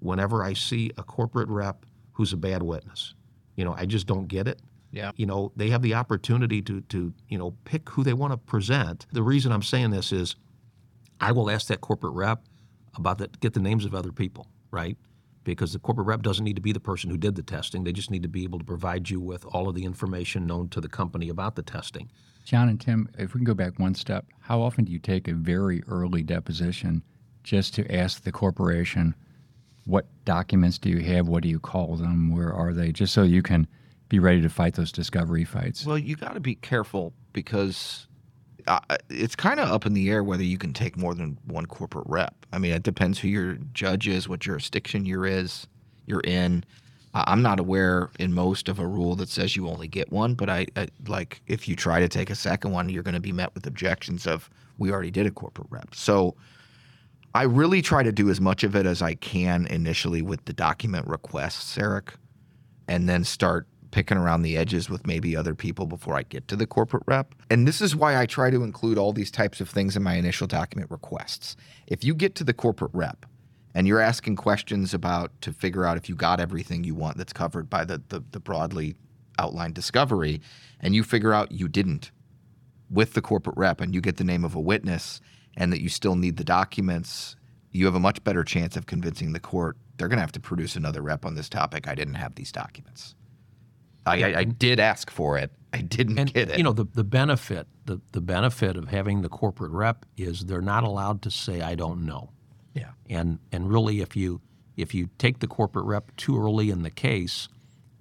whenever 0.00 0.42
I 0.42 0.52
see 0.52 0.90
a 0.96 1.02
corporate 1.02 1.48
rep 1.48 1.84
who's 2.12 2.32
a 2.32 2.36
bad 2.36 2.62
witness. 2.62 3.14
You 3.56 3.64
know, 3.64 3.74
I 3.76 3.86
just 3.86 4.06
don't 4.06 4.26
get 4.26 4.48
it. 4.48 4.60
Yeah. 4.90 5.12
You 5.16 5.26
know, 5.26 5.52
they 5.56 5.70
have 5.70 5.82
the 5.82 5.94
opportunity 5.94 6.62
to 6.62 6.80
to 6.82 7.12
you 7.28 7.38
know 7.38 7.54
pick 7.64 7.88
who 7.90 8.02
they 8.02 8.14
want 8.14 8.32
to 8.32 8.38
present. 8.38 9.06
The 9.12 9.22
reason 9.22 9.52
I'm 9.52 9.62
saying 9.62 9.90
this 9.90 10.12
is, 10.12 10.36
I 11.20 11.32
will 11.32 11.50
ask 11.50 11.66
that 11.66 11.80
corporate 11.80 12.14
rep 12.14 12.42
about 12.94 13.18
that. 13.18 13.38
Get 13.40 13.52
the 13.52 13.60
names 13.60 13.84
of 13.84 13.94
other 13.94 14.12
people, 14.12 14.46
right? 14.70 14.96
Because 15.52 15.72
the 15.72 15.78
corporate 15.78 16.06
rep 16.06 16.22
doesn't 16.22 16.44
need 16.44 16.56
to 16.56 16.62
be 16.62 16.72
the 16.72 16.80
person 16.80 17.10
who 17.10 17.16
did 17.16 17.34
the 17.34 17.42
testing. 17.42 17.84
They 17.84 17.92
just 17.92 18.10
need 18.10 18.22
to 18.22 18.28
be 18.28 18.44
able 18.44 18.58
to 18.58 18.64
provide 18.64 19.10
you 19.10 19.20
with 19.20 19.44
all 19.46 19.68
of 19.68 19.74
the 19.74 19.84
information 19.84 20.46
known 20.46 20.68
to 20.70 20.80
the 20.80 20.88
company 20.88 21.28
about 21.28 21.56
the 21.56 21.62
testing. 21.62 22.10
John 22.44 22.68
and 22.68 22.80
Tim, 22.80 23.08
if 23.18 23.34
we 23.34 23.38
can 23.38 23.44
go 23.44 23.54
back 23.54 23.78
one 23.78 23.94
step, 23.94 24.26
how 24.40 24.60
often 24.60 24.84
do 24.84 24.92
you 24.92 24.98
take 24.98 25.28
a 25.28 25.32
very 25.34 25.82
early 25.86 26.22
deposition 26.22 27.02
just 27.42 27.74
to 27.74 27.94
ask 27.94 28.22
the 28.22 28.32
corporation 28.32 29.14
what 29.84 30.06
documents 30.26 30.78
do 30.78 30.90
you 30.90 30.98
have? 31.00 31.28
What 31.28 31.42
do 31.42 31.48
you 31.48 31.58
call 31.58 31.96
them? 31.96 32.34
Where 32.34 32.52
are 32.52 32.74
they? 32.74 32.92
Just 32.92 33.14
so 33.14 33.22
you 33.22 33.42
can 33.42 33.66
be 34.10 34.18
ready 34.18 34.42
to 34.42 34.50
fight 34.50 34.74
those 34.74 34.92
discovery 34.92 35.44
fights. 35.44 35.86
Well, 35.86 35.98
you 35.98 36.14
got 36.14 36.34
to 36.34 36.40
be 36.40 36.56
careful 36.56 37.14
because 37.32 38.06
it's 39.08 39.34
kind 39.36 39.60
of 39.60 39.70
up 39.70 39.86
in 39.86 39.94
the 39.94 40.10
air 40.10 40.22
whether 40.22 40.42
you 40.42 40.58
can 40.58 40.72
take 40.72 40.96
more 40.96 41.14
than 41.14 41.38
one 41.44 41.66
corporate 41.66 42.06
rep. 42.08 42.34
I 42.52 42.58
mean, 42.58 42.72
it 42.72 42.82
depends 42.82 43.18
who 43.18 43.28
your 43.28 43.54
judge 43.72 44.08
is, 44.08 44.28
what 44.28 44.40
jurisdiction 44.40 45.06
you're 45.06 45.26
is 45.26 45.66
you're 46.06 46.20
in. 46.20 46.64
I'm 47.14 47.42
not 47.42 47.58
aware 47.58 48.10
in 48.18 48.32
most 48.32 48.68
of 48.68 48.78
a 48.78 48.86
rule 48.86 49.16
that 49.16 49.28
says 49.28 49.56
you 49.56 49.68
only 49.68 49.88
get 49.88 50.12
one, 50.12 50.34
but 50.34 50.50
I, 50.50 50.66
I 50.76 50.88
like 51.06 51.40
if 51.46 51.66
you 51.66 51.74
try 51.74 52.00
to 52.00 52.08
take 52.08 52.30
a 52.30 52.34
second 52.34 52.72
one, 52.72 52.88
you're 52.88 53.02
going 53.02 53.14
to 53.14 53.20
be 53.20 53.32
met 53.32 53.54
with 53.54 53.66
objections 53.66 54.26
of 54.26 54.50
we 54.76 54.92
already 54.92 55.10
did 55.10 55.26
a 55.26 55.30
corporate 55.30 55.68
rep. 55.70 55.94
So 55.94 56.36
I 57.34 57.42
really 57.42 57.82
try 57.82 58.02
to 58.02 58.12
do 58.12 58.30
as 58.30 58.40
much 58.40 58.62
of 58.62 58.76
it 58.76 58.86
as 58.86 59.02
I 59.02 59.14
can 59.14 59.66
initially 59.66 60.22
with 60.22 60.44
the 60.44 60.52
document 60.52 61.06
requests, 61.06 61.76
Eric, 61.78 62.14
and 62.86 63.08
then 63.08 63.24
start 63.24 63.66
picking 63.90 64.18
around 64.18 64.42
the 64.42 64.56
edges 64.56 64.90
with 64.90 65.06
maybe 65.06 65.36
other 65.36 65.54
people 65.54 65.86
before 65.86 66.16
I 66.16 66.22
get 66.22 66.48
to 66.48 66.56
the 66.56 66.66
corporate 66.66 67.04
rep. 67.06 67.34
And 67.50 67.66
this 67.66 67.80
is 67.80 67.96
why 67.96 68.20
I 68.20 68.26
try 68.26 68.50
to 68.50 68.62
include 68.62 68.98
all 68.98 69.12
these 69.12 69.30
types 69.30 69.60
of 69.60 69.68
things 69.68 69.96
in 69.96 70.02
my 70.02 70.14
initial 70.14 70.46
document 70.46 70.90
requests. 70.90 71.56
If 71.86 72.04
you 72.04 72.14
get 72.14 72.34
to 72.36 72.44
the 72.44 72.52
corporate 72.52 72.90
rep 72.94 73.24
and 73.74 73.86
you're 73.86 74.00
asking 74.00 74.36
questions 74.36 74.92
about 74.92 75.32
to 75.42 75.52
figure 75.52 75.84
out 75.84 75.96
if 75.96 76.08
you 76.08 76.14
got 76.14 76.40
everything 76.40 76.84
you 76.84 76.94
want 76.94 77.16
that's 77.16 77.32
covered 77.32 77.70
by 77.70 77.84
the, 77.84 78.02
the, 78.08 78.22
the 78.32 78.40
broadly 78.40 78.94
outlined 79.38 79.74
discovery, 79.74 80.40
and 80.80 80.94
you 80.94 81.02
figure 81.02 81.32
out 81.32 81.52
you 81.52 81.68
didn't 81.68 82.10
with 82.90 83.14
the 83.14 83.20
corporate 83.20 83.56
rep 83.56 83.80
and 83.80 83.94
you 83.94 84.00
get 84.00 84.16
the 84.16 84.24
name 84.24 84.44
of 84.44 84.54
a 84.54 84.60
witness 84.60 85.20
and 85.56 85.72
that 85.72 85.80
you 85.80 85.88
still 85.88 86.16
need 86.16 86.36
the 86.36 86.44
documents, 86.44 87.36
you 87.70 87.84
have 87.84 87.94
a 87.94 88.00
much 88.00 88.22
better 88.24 88.42
chance 88.42 88.76
of 88.76 88.86
convincing 88.86 89.32
the 89.32 89.40
court 89.40 89.76
they're 89.98 90.08
going 90.08 90.16
to 90.18 90.22
have 90.22 90.32
to 90.32 90.40
produce 90.40 90.76
another 90.76 91.02
rep 91.02 91.26
on 91.26 91.34
this 91.34 91.48
topic. 91.48 91.88
I 91.88 91.94
didn't 91.94 92.14
have 92.14 92.36
these 92.36 92.52
documents. 92.52 93.14
I, 94.08 94.32
I, 94.32 94.38
I 94.40 94.44
did 94.44 94.80
ask 94.80 95.10
for 95.10 95.38
it. 95.38 95.52
I 95.72 95.82
didn't 95.82 96.18
And 96.18 96.32
get 96.32 96.50
it. 96.50 96.58
you 96.58 96.64
know 96.64 96.72
the 96.72 96.84
the 96.94 97.04
benefit 97.04 97.66
the 97.84 98.00
the 98.12 98.20
benefit 98.20 98.76
of 98.76 98.88
having 98.88 99.22
the 99.22 99.28
corporate 99.28 99.72
rep 99.72 100.06
is 100.16 100.46
they're 100.46 100.60
not 100.62 100.84
allowed 100.84 101.22
to 101.22 101.30
say 101.30 101.60
I 101.60 101.74
don't 101.74 102.04
know. 102.06 102.30
yeah. 102.74 102.90
And 103.08 103.38
and 103.52 103.70
really, 103.70 104.00
if 104.00 104.16
you 104.16 104.40
if 104.76 104.94
you 104.94 105.10
take 105.18 105.40
the 105.40 105.46
corporate 105.48 105.84
rep 105.86 106.14
too 106.16 106.38
early 106.40 106.70
in 106.70 106.82
the 106.82 106.90
case, 106.90 107.48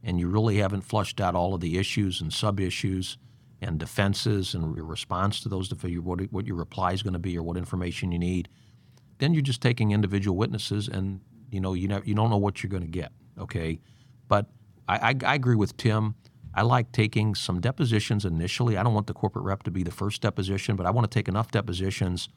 and 0.03 0.19
you 0.19 0.27
really 0.29 0.57
haven't 0.57 0.81
flushed 0.81 1.19
out 1.19 1.35
all 1.35 1.53
of 1.53 1.61
the 1.61 1.77
issues 1.77 2.21
and 2.21 2.31
sub 2.31 2.59
issues 2.59 3.17
and 3.61 3.79
defenses 3.79 4.53
and 4.53 4.75
your 4.75 4.85
response 4.85 5.39
to 5.41 5.49
those, 5.49 5.69
what 5.71 6.21
what 6.31 6.45
your 6.45 6.55
reply 6.55 6.93
is 6.93 7.01
going 7.03 7.13
to 7.13 7.19
be 7.19 7.37
or 7.37 7.43
what 7.43 7.57
information 7.57 8.11
you 8.11 8.19
need, 8.19 8.47
then 9.17 9.33
you're 9.33 9.41
just 9.41 9.61
taking 9.61 9.91
individual 9.91 10.37
witnesses, 10.37 10.87
and 10.87 11.19
you 11.51 11.59
know 11.59 11.73
you 11.73 11.87
know 11.87 12.01
you 12.05 12.13
don't 12.15 12.29
know 12.29 12.37
what 12.37 12.61
you're 12.63 12.69
going 12.69 12.83
to 12.83 12.87
get. 12.89 13.11
Okay, 13.39 13.79
but 14.27 14.45
I, 14.87 15.09
I, 15.09 15.15
I 15.25 15.35
agree 15.35 15.55
with 15.55 15.77
Tim. 15.77 16.15
I 16.53 16.63
like 16.63 16.91
taking 16.91 17.35
some 17.35 17.61
depositions 17.61 18.25
initially. 18.25 18.77
I 18.77 18.83
don't 18.83 18.93
want 18.93 19.07
the 19.07 19.13
corporate 19.13 19.45
rep 19.45 19.63
to 19.63 19.71
be 19.71 19.83
the 19.83 19.91
first 19.91 20.21
deposition, 20.21 20.75
but 20.75 20.85
I 20.85 20.91
want 20.91 21.09
to 21.09 21.13
take 21.13 21.27
enough 21.27 21.51
depositions 21.51 22.29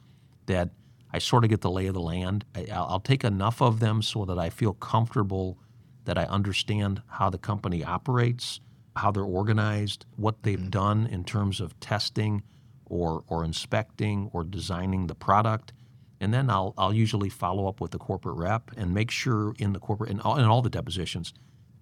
that 0.46 0.70
I 1.12 1.18
sort 1.18 1.44
of 1.44 1.50
get 1.50 1.62
the 1.62 1.70
lay 1.70 1.86
of 1.86 1.94
the 1.94 2.00
land. 2.00 2.44
I, 2.54 2.66
I'll, 2.72 2.86
I'll 2.90 3.00
take 3.00 3.24
enough 3.24 3.62
of 3.62 3.80
them 3.80 4.02
so 4.02 4.24
that 4.26 4.38
I 4.38 4.50
feel 4.50 4.74
comfortable 4.74 5.58
that 6.04 6.18
I 6.18 6.24
understand 6.24 7.02
how 7.08 7.30
the 7.30 7.38
company 7.38 7.84
operates, 7.84 8.60
how 8.96 9.10
they're 9.10 9.22
organized, 9.22 10.06
what 10.16 10.42
they've 10.42 10.58
mm-hmm. 10.58 10.70
done 10.70 11.06
in 11.06 11.24
terms 11.24 11.60
of 11.60 11.78
testing 11.80 12.42
or, 12.86 13.24
or 13.28 13.44
inspecting 13.44 14.28
or 14.32 14.44
designing 14.44 15.06
the 15.06 15.14
product. 15.14 15.72
And 16.20 16.34
then 16.34 16.50
I'll, 16.50 16.74
I'll 16.76 16.92
usually 16.92 17.30
follow 17.30 17.66
up 17.68 17.80
with 17.80 17.92
the 17.92 17.98
corporate 17.98 18.36
rep 18.36 18.70
and 18.76 18.92
make 18.92 19.10
sure 19.10 19.54
in 19.58 19.72
the 19.72 19.78
corporate, 19.78 20.10
in 20.10 20.20
all, 20.20 20.36
in 20.36 20.44
all 20.44 20.60
the 20.60 20.68
depositions, 20.68 21.32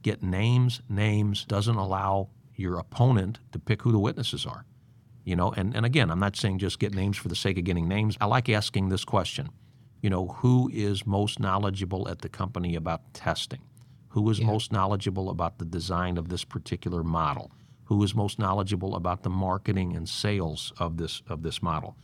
get 0.03 0.23
names, 0.23 0.81
names, 0.89 1.45
doesn't 1.45 1.77
allow 1.77 2.29
your 2.55 2.79
opponent 2.79 3.39
to 3.53 3.59
pick 3.59 3.83
who 3.83 3.93
the 3.93 3.99
witnesses 3.99 4.45
are 4.47 4.65
you 5.29 5.37
know? 5.37 5.53
And, 5.53 5.77
and 5.77 5.85
again 5.85 6.11
i'm 6.11 6.19
not 6.19 6.37
saying 6.37 6.59
just 6.59 6.79
get 6.79 6.95
names 6.95 7.19
for 7.19 7.29
the 7.29 7.37
sake 7.37 7.59
of 7.59 7.65
getting 7.65 7.87
names. 7.87 8.17
I 8.19 8.25
like 8.25 8.49
asking 8.49 8.89
this 8.89 9.05
question 9.05 9.51
you 10.01 10.09
know 10.09 10.29
who 10.29 10.71
is 10.73 11.07
most 11.07 11.39
knowledgeable 11.39 12.09
at 12.09 12.23
the 12.23 12.29
company 12.29 12.75
about 12.75 13.13
testing? 13.13 13.61
Who 14.11 14.31
is 14.31 14.41
most 14.41 14.73
knowledgeable 14.73 15.29
about 15.29 15.59
the 15.59 15.67
design 15.67 16.17
of 16.17 16.29
this 16.31 16.45
particular 16.45 17.05
model? 17.05 17.53
Who 17.85 18.03
is 18.03 18.15
most 18.15 18.39
knowledgeable 18.39 18.97
about 18.97 19.23
the 19.23 19.31
marketing 19.31 19.95
and 19.95 20.09
sales 20.09 20.73
of 20.79 20.97
this 20.97 21.23
of 21.29 21.43
this 21.43 21.63
model? 21.63 21.95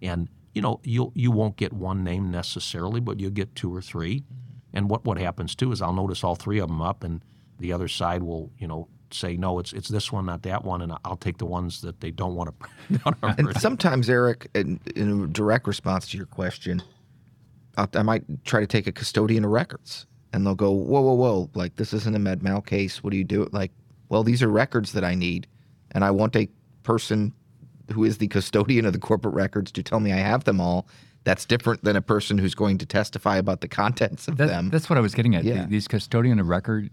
And 0.00 0.28
you 0.52 0.60
know 0.60 0.80
you'll 0.82 1.12
you 1.14 1.30
won't 1.30 1.56
get 1.56 1.72
one 1.72 2.02
name 2.02 2.32
necessarily 2.32 3.00
but 3.00 3.20
you'll 3.20 3.30
get 3.30 3.54
two 3.54 3.74
or 3.74 3.80
3 3.80 4.20
mm-hmm. 4.20 4.34
and 4.74 4.90
what 4.90 5.04
what 5.04 5.18
happens 5.18 5.54
too 5.54 5.72
is 5.72 5.80
i'll 5.80 5.94
notice 5.94 6.22
all 6.22 6.34
three 6.34 6.58
of 6.58 6.68
them 6.68 6.82
up 6.82 7.02
and 7.02 7.24
the 7.58 7.72
other 7.72 7.88
side 7.88 8.22
will 8.22 8.50
you 8.58 8.66
know 8.66 8.88
say 9.10 9.36
no 9.36 9.58
it's 9.58 9.72
it's 9.74 9.88
this 9.88 10.10
one 10.10 10.24
not 10.26 10.42
that 10.42 10.64
one 10.64 10.80
and 10.80 10.92
i'll 11.04 11.16
take 11.18 11.36
the 11.38 11.44
ones 11.46 11.82
that 11.82 12.00
they 12.00 12.10
don't 12.10 12.34
want 12.34 12.52
to 12.90 13.34
And 13.38 13.54
sometimes, 13.60 14.08
Eric, 14.08 14.48
in, 14.54 14.80
in 14.96 15.24
a 15.24 15.26
direct 15.26 15.66
response 15.66 16.08
to 16.08 16.16
your 16.16 16.26
question, 16.26 16.82
I'll, 17.76 17.88
I 17.94 18.02
might 18.02 18.24
try 18.44 18.60
to 18.60 18.66
take 18.66 18.86
a 18.86 18.92
custodian 18.92 19.44
of 19.44 19.50
records, 19.50 20.06
and 20.32 20.46
they'll 20.46 20.54
go, 20.54 20.70
"Whoa, 20.70 21.00
whoa, 21.02 21.14
whoa! 21.14 21.50
Like 21.54 21.76
this 21.76 21.92
isn't 21.92 22.14
a 22.14 22.18
med 22.18 22.42
mal 22.42 22.60
case. 22.60 23.02
What 23.02 23.10
do 23.10 23.16
you 23.16 23.24
do?" 23.24 23.48
Like, 23.52 23.70
well, 24.08 24.22
these 24.22 24.42
are 24.42 24.48
records 24.48 24.92
that 24.92 25.04
I 25.04 25.14
need, 25.14 25.46
and 25.92 26.04
I 26.04 26.10
want 26.10 26.34
a 26.36 26.48
person 26.82 27.32
who 27.92 28.04
is 28.04 28.18
the 28.18 28.28
custodian 28.28 28.84
of 28.86 28.92
the 28.92 28.98
corporate 28.98 29.34
records 29.34 29.70
to 29.72 29.82
tell 29.82 30.00
me 30.00 30.12
I 30.12 30.16
have 30.18 30.44
them 30.44 30.60
all. 30.60 30.86
That's 31.24 31.44
different 31.44 31.84
than 31.84 31.94
a 31.96 32.02
person 32.02 32.36
who's 32.38 32.54
going 32.54 32.78
to 32.78 32.86
testify 32.86 33.36
about 33.36 33.60
the 33.60 33.68
contents 33.68 34.26
of 34.26 34.36
That- 34.38 34.48
them. 34.48 34.70
That's 34.70 34.90
what 34.90 34.98
I 34.98 35.00
was 35.02 35.14
getting 35.14 35.34
at. 35.36 35.44
Yeah. 35.44 35.66
These 35.66 35.86
custodian 35.86 36.40
of 36.40 36.48
record 36.48 36.90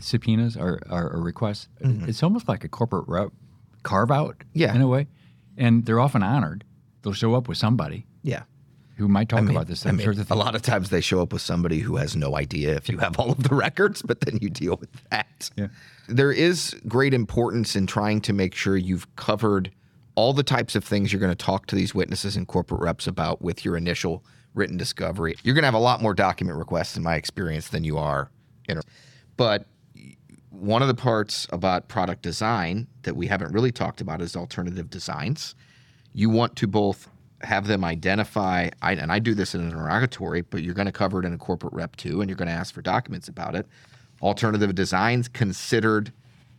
subpoenas 0.00 0.56
or, 0.56 0.80
or, 0.90 1.10
or 1.12 1.20
requests, 1.20 1.68
mm-hmm. 1.82 2.08
it's 2.08 2.22
almost 2.22 2.48
like 2.48 2.64
a 2.64 2.68
corporate 2.68 3.04
rep 3.08 3.30
carve 3.82 4.10
out 4.10 4.42
Yeah. 4.52 4.74
in 4.74 4.80
a 4.80 4.88
way. 4.88 5.06
And 5.56 5.86
they're 5.86 6.00
often 6.00 6.22
honored. 6.22 6.64
They'll 7.02 7.12
show 7.12 7.34
up 7.34 7.48
with 7.48 7.56
somebody 7.56 8.06
yeah. 8.22 8.42
who 8.96 9.08
might 9.08 9.28
talk 9.28 9.38
I 9.38 9.42
mean- 9.42 9.56
about 9.56 9.68
this. 9.68 9.86
I 9.86 9.90
I'm 9.90 9.96
mean, 9.96 10.04
sure 10.04 10.14
that 10.14 10.30
a 10.30 10.34
lot 10.34 10.54
of 10.54 10.62
times 10.62 10.90
they 10.90 11.00
show 11.00 11.22
up 11.22 11.32
with 11.32 11.42
somebody 11.42 11.78
who 11.78 11.96
has 11.96 12.16
no 12.16 12.36
idea 12.36 12.74
if 12.74 12.88
you 12.88 12.98
have 12.98 13.18
all 13.18 13.30
of 13.30 13.42
the 13.42 13.54
records, 13.54 14.02
but 14.02 14.20
then 14.22 14.38
you 14.42 14.50
deal 14.50 14.76
with 14.76 14.90
that. 15.10 15.50
Yeah. 15.56 15.68
There 16.08 16.32
is 16.32 16.74
great 16.86 17.14
importance 17.14 17.74
in 17.76 17.86
trying 17.86 18.20
to 18.22 18.32
make 18.32 18.54
sure 18.54 18.76
you've 18.76 19.14
covered 19.16 19.70
all 20.14 20.32
the 20.32 20.42
types 20.42 20.74
of 20.74 20.82
things 20.84 21.12
you're 21.12 21.20
going 21.20 21.30
to 21.30 21.36
talk 21.44 21.66
to 21.66 21.76
these 21.76 21.94
witnesses 21.94 22.36
and 22.36 22.48
corporate 22.48 22.80
reps 22.80 23.06
about 23.06 23.42
with 23.42 23.64
your 23.64 23.76
initial 23.76 24.24
written 24.54 24.76
discovery. 24.76 25.36
You're 25.42 25.54
going 25.54 25.62
to 25.62 25.66
have 25.66 25.74
a 25.74 25.78
lot 25.78 26.00
more 26.02 26.14
document 26.14 26.58
requests, 26.58 26.96
in 26.96 27.02
my 27.02 27.16
experience, 27.16 27.68
than 27.68 27.84
you 27.84 27.98
are. 27.98 28.30
In 28.68 28.80
but 29.36 29.66
one 30.60 30.82
of 30.82 30.88
the 30.88 30.94
parts 30.94 31.46
about 31.50 31.88
product 31.88 32.22
design 32.22 32.86
that 33.02 33.16
we 33.16 33.26
haven't 33.26 33.52
really 33.52 33.72
talked 33.72 34.00
about 34.00 34.22
is 34.22 34.36
alternative 34.36 34.90
designs. 34.90 35.54
You 36.14 36.30
want 36.30 36.56
to 36.56 36.66
both 36.66 37.08
have 37.42 37.66
them 37.66 37.84
identify, 37.84 38.70
I, 38.80 38.92
and 38.92 39.12
I 39.12 39.18
do 39.18 39.34
this 39.34 39.54
in 39.54 39.60
an 39.60 39.68
interrogatory, 39.68 40.40
but 40.40 40.62
you're 40.62 40.74
going 40.74 40.86
to 40.86 40.92
cover 40.92 41.20
it 41.20 41.26
in 41.26 41.34
a 41.34 41.38
corporate 41.38 41.74
rep 41.74 41.96
too, 41.96 42.20
and 42.20 42.30
you're 42.30 42.36
going 42.36 42.48
to 42.48 42.54
ask 42.54 42.74
for 42.74 42.82
documents 42.82 43.28
about 43.28 43.54
it. 43.54 43.66
Alternative 44.22 44.74
designs 44.74 45.28
considered 45.28 46.12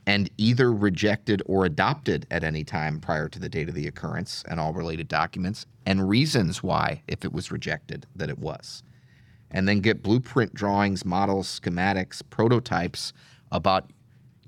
and 0.05 0.29
either 0.37 0.71
rejected 0.71 1.41
or 1.47 1.65
adopted 1.65 2.27
at 2.31 2.43
any 2.43 2.63
time 2.63 2.99
prior 2.99 3.27
to 3.27 3.39
the 3.39 3.49
date 3.49 3.67
of 3.67 3.75
the 3.75 3.87
occurrence, 3.87 4.43
and 4.47 4.59
all 4.59 4.73
related 4.73 5.07
documents, 5.07 5.65
and 5.85 6.07
reasons 6.07 6.61
why, 6.61 7.01
if 7.07 7.25
it 7.25 7.33
was 7.33 7.51
rejected, 7.51 8.05
that 8.15 8.29
it 8.29 8.37
was 8.37 8.83
and 9.51 9.67
then 9.67 9.79
get 9.79 10.03
blueprint 10.03 10.53
drawings, 10.53 11.05
models, 11.05 11.59
schematics, 11.59 12.21
prototypes 12.29 13.13
about 13.51 13.91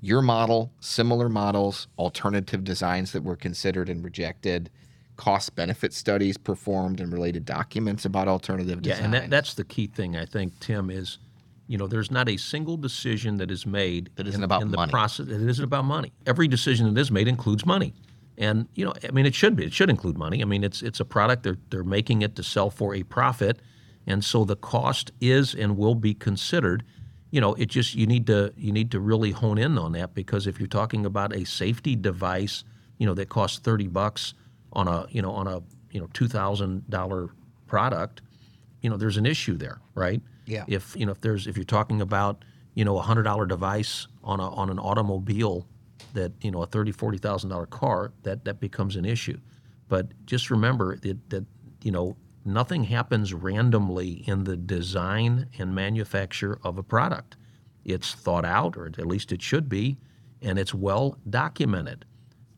your 0.00 0.22
model, 0.22 0.72
similar 0.80 1.28
models, 1.28 1.88
alternative 1.98 2.64
designs 2.64 3.12
that 3.12 3.22
were 3.22 3.36
considered 3.36 3.88
and 3.88 4.02
rejected, 4.02 4.70
cost 5.16 5.54
benefit 5.54 5.92
studies 5.92 6.38
performed, 6.38 7.00
and 7.00 7.12
related 7.12 7.44
documents 7.44 8.04
about 8.06 8.26
alternative 8.26 8.80
Yeah, 8.82 8.94
designs. 8.94 9.04
and 9.04 9.14
that, 9.14 9.30
that's 9.30 9.54
the 9.54 9.64
key 9.64 9.86
thing 9.88 10.16
I 10.16 10.24
think, 10.24 10.58
Tim, 10.60 10.90
is 10.90 11.18
you 11.66 11.76
know 11.78 11.86
there's 11.86 12.10
not 12.10 12.28
a 12.28 12.36
single 12.36 12.76
decision 12.76 13.36
that 13.36 13.50
is 13.50 13.64
made 13.66 14.10
That 14.16 14.26
isn't 14.26 14.40
in, 14.40 14.44
about 14.44 14.62
in 14.62 14.70
the 14.70 14.76
money. 14.76 14.90
process. 14.90 15.28
It 15.28 15.42
isn't 15.42 15.64
about 15.64 15.84
money. 15.84 16.12
Every 16.26 16.48
decision 16.48 16.92
that 16.92 17.00
is 17.00 17.10
made 17.12 17.28
includes 17.28 17.64
money, 17.66 17.92
and 18.38 18.66
you 18.74 18.84
know 18.86 18.94
I 19.06 19.10
mean 19.12 19.26
it 19.26 19.34
should 19.34 19.54
be. 19.54 19.66
It 19.66 19.72
should 19.74 19.90
include 19.90 20.16
money. 20.18 20.40
I 20.42 20.46
mean 20.46 20.64
it's 20.64 20.82
it's 20.82 20.98
a 21.00 21.04
product. 21.04 21.42
They're 21.42 21.58
they're 21.68 21.84
making 21.84 22.22
it 22.22 22.34
to 22.36 22.42
sell 22.42 22.70
for 22.70 22.94
a 22.94 23.02
profit, 23.04 23.60
and 24.06 24.24
so 24.24 24.44
the 24.44 24.56
cost 24.56 25.12
is 25.20 25.54
and 25.54 25.76
will 25.76 25.94
be 25.94 26.14
considered. 26.14 26.82
You 27.30 27.40
know, 27.40 27.54
it 27.54 27.66
just 27.66 27.94
you 27.94 28.06
need 28.06 28.26
to 28.26 28.52
you 28.56 28.72
need 28.72 28.90
to 28.90 29.00
really 29.00 29.30
hone 29.30 29.58
in 29.58 29.78
on 29.78 29.92
that 29.92 30.14
because 30.14 30.46
if 30.46 30.58
you're 30.58 30.66
talking 30.66 31.06
about 31.06 31.34
a 31.34 31.44
safety 31.44 31.94
device, 31.94 32.64
you 32.98 33.06
know, 33.06 33.14
that 33.14 33.28
costs 33.28 33.58
30 33.58 33.88
bucks 33.88 34.34
on 34.72 34.88
a, 34.88 35.06
you 35.10 35.22
know, 35.22 35.32
on 35.32 35.46
a, 35.46 35.62
you 35.90 36.00
know, 36.00 36.06
$2,000 36.08 37.30
product, 37.66 38.22
you 38.82 38.90
know, 38.90 38.96
there's 38.96 39.16
an 39.16 39.26
issue 39.26 39.56
there, 39.56 39.80
right? 39.94 40.20
Yeah. 40.46 40.64
If, 40.68 40.96
you 40.96 41.06
know, 41.06 41.12
if 41.12 41.20
there's 41.20 41.46
if 41.46 41.56
you're 41.56 41.64
talking 41.64 42.00
about, 42.00 42.44
you 42.74 42.84
know, 42.84 42.98
a 42.98 43.02
$100 43.02 43.48
device 43.48 44.06
on 44.24 44.40
a 44.40 44.48
on 44.50 44.70
an 44.70 44.78
automobile 44.78 45.66
that, 46.14 46.32
you 46.40 46.50
know, 46.50 46.62
a 46.62 46.66
30 46.66 46.92
$40,000 46.92 47.70
car, 47.70 48.12
that 48.22 48.44
that 48.44 48.60
becomes 48.60 48.96
an 48.96 49.04
issue. 49.04 49.38
But 49.88 50.08
just 50.26 50.50
remember 50.50 50.96
that, 50.96 51.30
that 51.30 51.44
you 51.82 51.92
know, 51.92 52.16
nothing 52.44 52.84
happens 52.84 53.34
randomly 53.34 54.24
in 54.26 54.44
the 54.44 54.56
design 54.56 55.48
and 55.58 55.74
manufacture 55.74 56.58
of 56.62 56.78
a 56.78 56.82
product. 56.82 57.36
It's 57.84 58.14
thought 58.14 58.44
out, 58.44 58.76
or 58.76 58.86
at 58.86 59.06
least 59.06 59.32
it 59.32 59.42
should 59.42 59.68
be, 59.68 59.98
and 60.42 60.58
it's 60.58 60.74
well 60.74 61.18
documented. 61.28 62.04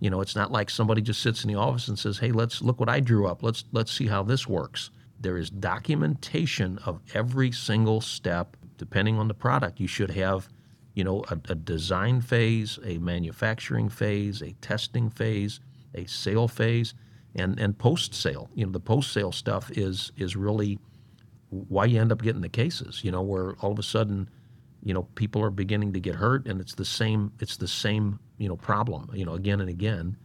You 0.01 0.11
know, 0.11 0.21
it's 0.21 0.35
not 0.35 0.51
like 0.51 0.69
somebody 0.69 1.01
just 1.01 1.23
sits 1.23 1.45
in 1.45 1.49
the 1.49 1.59
office 1.59 1.89
and 1.89 1.99
says, 1.99 2.19
"Hey, 2.19 2.33
let's 2.33 2.61
look 2.61 2.81
what 2.81 2.89
I 2.89 3.01
drew 3.01 3.27
up. 3.27 3.43
Let's 3.43 3.65
let's 3.73 3.93
see 3.93 4.07
how 4.07 4.23
this 4.23 4.49
works." 4.49 4.91
There 5.21 5.37
is 5.37 5.51
documentation 5.51 6.79
of 6.79 7.01
every 7.15 7.53
single 7.53 8.01
step. 8.01 8.57
Depending 8.79 9.19
on 9.19 9.29
the 9.29 9.35
product, 9.35 9.79
you 9.79 9.87
should 9.87 10.11
have, 10.11 10.49
you 10.95 11.05
know, 11.05 11.25
a, 11.31 11.39
a 11.51 11.55
design 11.55 12.21
phase, 12.21 12.81
a 12.85 12.99
manufacturing 12.99 13.89
phase, 13.89 14.43
a 14.43 14.55
testing 14.55 15.09
phase, 15.09 15.61
a 15.95 16.05
sale 16.07 16.49
phase 16.49 16.95
and 17.35 17.59
and 17.59 17.77
post 17.79 18.15
sale. 18.15 18.51
You 18.55 18.67
know, 18.67 18.73
the 18.73 18.81
post 18.81 19.13
sale 19.13 19.33
stuff 19.33 19.71
is 19.71 20.13
is 20.17 20.37
really 20.37 20.79
why 21.51 21.85
you 21.85 22.01
end 22.01 22.13
up 22.13 22.23
getting 22.23 22.43
the 22.43 22.49
cases. 22.49 23.03
You 23.05 23.11
know, 23.11 23.23
where 23.23 23.55
all 23.61 23.73
of 23.73 23.79
a 23.79 23.83
sudden, 23.83 24.29
you 24.83 24.95
know, 24.95 25.03
people 25.15 25.43
are 25.43 25.51
beginning 25.51 25.93
to 25.93 26.01
get 26.01 26.15
hurt, 26.17 26.47
and 26.47 26.61
it's 26.61 26.75
the 26.75 26.85
same 26.85 27.33
it's 27.41 27.57
the 27.57 27.69
same 27.69 28.19
you 28.39 28.49
know 28.49 28.57
problem. 28.57 29.11
You 29.15 29.25
know, 29.25 29.35
again 29.35 29.61
and 29.61 29.71
again, 29.71 30.17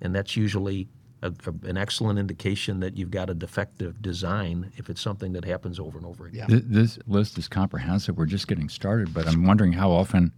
and 0.00 0.14
that's 0.14 0.36
usually 0.36 0.88
a, 1.22 1.28
a, 1.46 1.68
an 1.68 1.76
excellent 1.76 2.18
indication 2.18 2.80
that 2.80 2.96
you've 2.96 3.10
got 3.10 3.30
a 3.30 3.34
defective 3.34 4.02
design 4.02 4.70
if 4.76 4.90
it's 4.90 5.00
something 5.00 5.32
that 5.32 5.44
happens 5.44 5.80
over 5.80 5.96
and 5.98 6.06
over 6.06 6.26
again. 6.26 6.48
Th- 6.48 6.62
This 6.66 6.98
list 7.06 7.38
is 7.38 7.48
comprehensive. 7.48 8.16
We're 8.16 8.26
just 8.26 8.48
getting 8.48 8.68
started, 8.68 9.14
but 9.14 9.26
I'm 9.26 9.46
wondering 9.46 9.72
how 9.72 9.90
often 9.90 10.32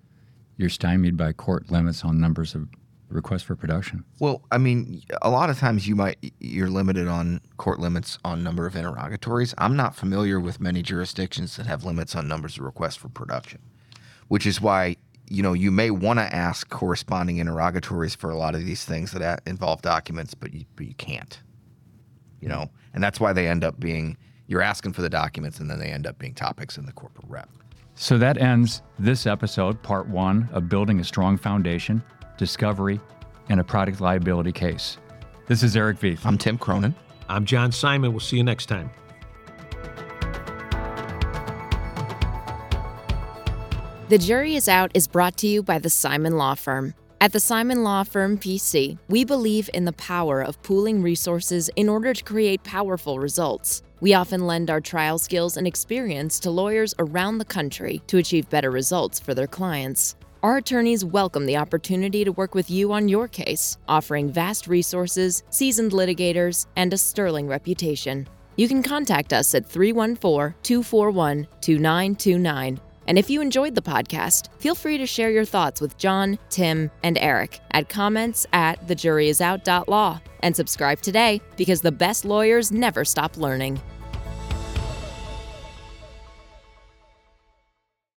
you're 0.56 0.68
stymied 0.68 1.16
by 1.16 1.32
court 1.32 1.70
limits 1.70 2.04
on 2.04 2.20
numbers 2.20 2.54
of 2.54 2.68
requests 3.08 3.42
for 3.42 3.56
production. 3.56 4.04
Well, 4.20 4.42
I 4.50 4.58
mean, 4.58 5.02
a 5.22 5.30
lot 5.30 5.50
of 5.50 5.58
times 5.58 5.88
you 5.88 5.96
might 5.96 6.18
you're 6.40 6.70
limited 6.70 7.08
on 7.08 7.40
court 7.56 7.78
limits 7.78 8.18
on 8.24 8.42
number 8.42 8.66
of 8.66 8.76
interrogatories. 8.76 9.54
I'm 9.58 9.76
not 9.76 9.96
familiar 9.96 10.38
with 10.40 10.60
many 10.60 10.82
jurisdictions 10.82 11.56
that 11.56 11.66
have 11.66 11.84
limits 11.84 12.14
on 12.14 12.28
numbers 12.28 12.58
of 12.58 12.64
requests 12.64 12.96
for 12.96 13.08
production, 13.08 13.60
which 14.28 14.46
is 14.46 14.60
why 14.60 14.96
you 15.28 15.42
know 15.42 15.52
you 15.52 15.70
may 15.70 15.90
want 15.90 16.18
to 16.18 16.34
ask 16.34 16.68
corresponding 16.68 17.38
interrogatories 17.38 18.14
for 18.14 18.30
a 18.30 18.36
lot 18.36 18.54
of 18.54 18.64
these 18.64 18.84
things 18.84 19.12
that 19.12 19.22
uh, 19.22 19.36
involve 19.46 19.82
documents, 19.82 20.34
but 20.34 20.52
you, 20.52 20.64
but 20.76 20.86
you 20.86 20.94
can't. 20.94 21.40
You 22.40 22.48
know, 22.48 22.70
and 22.94 23.02
that's 23.02 23.18
why 23.18 23.32
they 23.32 23.48
end 23.48 23.64
up 23.64 23.80
being 23.80 24.16
you're 24.46 24.62
asking 24.62 24.92
for 24.92 25.02
the 25.02 25.10
documents, 25.10 25.60
and 25.60 25.70
then 25.70 25.78
they 25.78 25.90
end 25.90 26.06
up 26.06 26.18
being 26.18 26.34
topics 26.34 26.78
in 26.78 26.86
the 26.86 26.92
corporate 26.92 27.26
rep. 27.28 27.48
So 27.94 28.16
that 28.18 28.38
ends 28.38 28.82
this 28.98 29.26
episode, 29.26 29.82
part 29.82 30.08
one 30.08 30.48
of 30.52 30.68
Building 30.68 31.00
a 31.00 31.04
Strong 31.04 31.38
Foundation, 31.38 32.02
Discovery, 32.38 33.00
and 33.50 33.60
a 33.60 33.64
Product 33.64 34.00
Liability 34.00 34.52
Case. 34.52 34.96
This 35.46 35.62
is 35.62 35.76
Eric 35.76 35.98
Veith. 35.98 36.24
I'm 36.24 36.38
Tim 36.38 36.56
Cronin. 36.56 36.94
I'm 37.28 37.44
John 37.44 37.72
Simon. 37.72 38.12
We'll 38.12 38.20
see 38.20 38.38
you 38.38 38.44
next 38.44 38.66
time. 38.66 38.90
The 44.08 44.16
Jury 44.16 44.54
is 44.54 44.68
Out 44.68 44.90
is 44.94 45.06
brought 45.06 45.36
to 45.38 45.46
you 45.46 45.62
by 45.62 45.78
the 45.78 45.90
Simon 45.90 46.38
Law 46.38 46.54
Firm. 46.54 46.94
At 47.20 47.32
the 47.32 47.40
Simon 47.40 47.82
Law 47.82 48.04
Firm 48.04 48.38
PC, 48.38 48.96
we 49.08 49.24
believe 49.24 49.68
in 49.74 49.84
the 49.84 49.92
power 49.92 50.40
of 50.40 50.62
pooling 50.62 51.02
resources 51.02 51.68
in 51.76 51.88
order 51.88 52.14
to 52.14 52.24
create 52.24 52.62
powerful 52.62 53.18
results. 53.18 53.82
We 54.00 54.14
often 54.14 54.46
lend 54.46 54.70
our 54.70 54.80
trial 54.80 55.18
skills 55.18 55.56
and 55.56 55.66
experience 55.66 56.38
to 56.40 56.50
lawyers 56.50 56.94
around 57.00 57.38
the 57.38 57.44
country 57.44 58.00
to 58.06 58.18
achieve 58.18 58.48
better 58.48 58.70
results 58.70 59.18
for 59.18 59.34
their 59.34 59.48
clients. 59.48 60.14
Our 60.40 60.58
attorneys 60.58 61.04
welcome 61.04 61.46
the 61.46 61.56
opportunity 61.56 62.24
to 62.24 62.30
work 62.30 62.54
with 62.54 62.70
you 62.70 62.92
on 62.92 63.08
your 63.08 63.26
case, 63.26 63.76
offering 63.88 64.30
vast 64.30 64.68
resources, 64.68 65.42
seasoned 65.50 65.90
litigators, 65.90 66.68
and 66.76 66.92
a 66.92 66.96
sterling 66.96 67.48
reputation. 67.48 68.28
You 68.54 68.68
can 68.68 68.84
contact 68.84 69.32
us 69.32 69.52
at 69.56 69.66
314 69.66 70.54
241 70.62 71.48
2929. 71.60 72.80
And 73.08 73.18
if 73.18 73.28
you 73.28 73.40
enjoyed 73.40 73.74
the 73.74 73.82
podcast, 73.82 74.48
feel 74.60 74.76
free 74.76 74.96
to 74.98 75.06
share 75.06 75.32
your 75.32 75.44
thoughts 75.44 75.80
with 75.80 75.98
John, 75.98 76.38
Tim, 76.50 76.88
and 77.02 77.18
Eric 77.18 77.58
at 77.72 77.88
comments 77.88 78.46
at 78.52 78.86
thejuryisout.law. 78.86 80.20
And 80.44 80.54
subscribe 80.54 81.00
today 81.00 81.40
because 81.56 81.80
the 81.80 81.90
best 81.90 82.24
lawyers 82.24 82.70
never 82.70 83.04
stop 83.04 83.38
learning. 83.38 83.80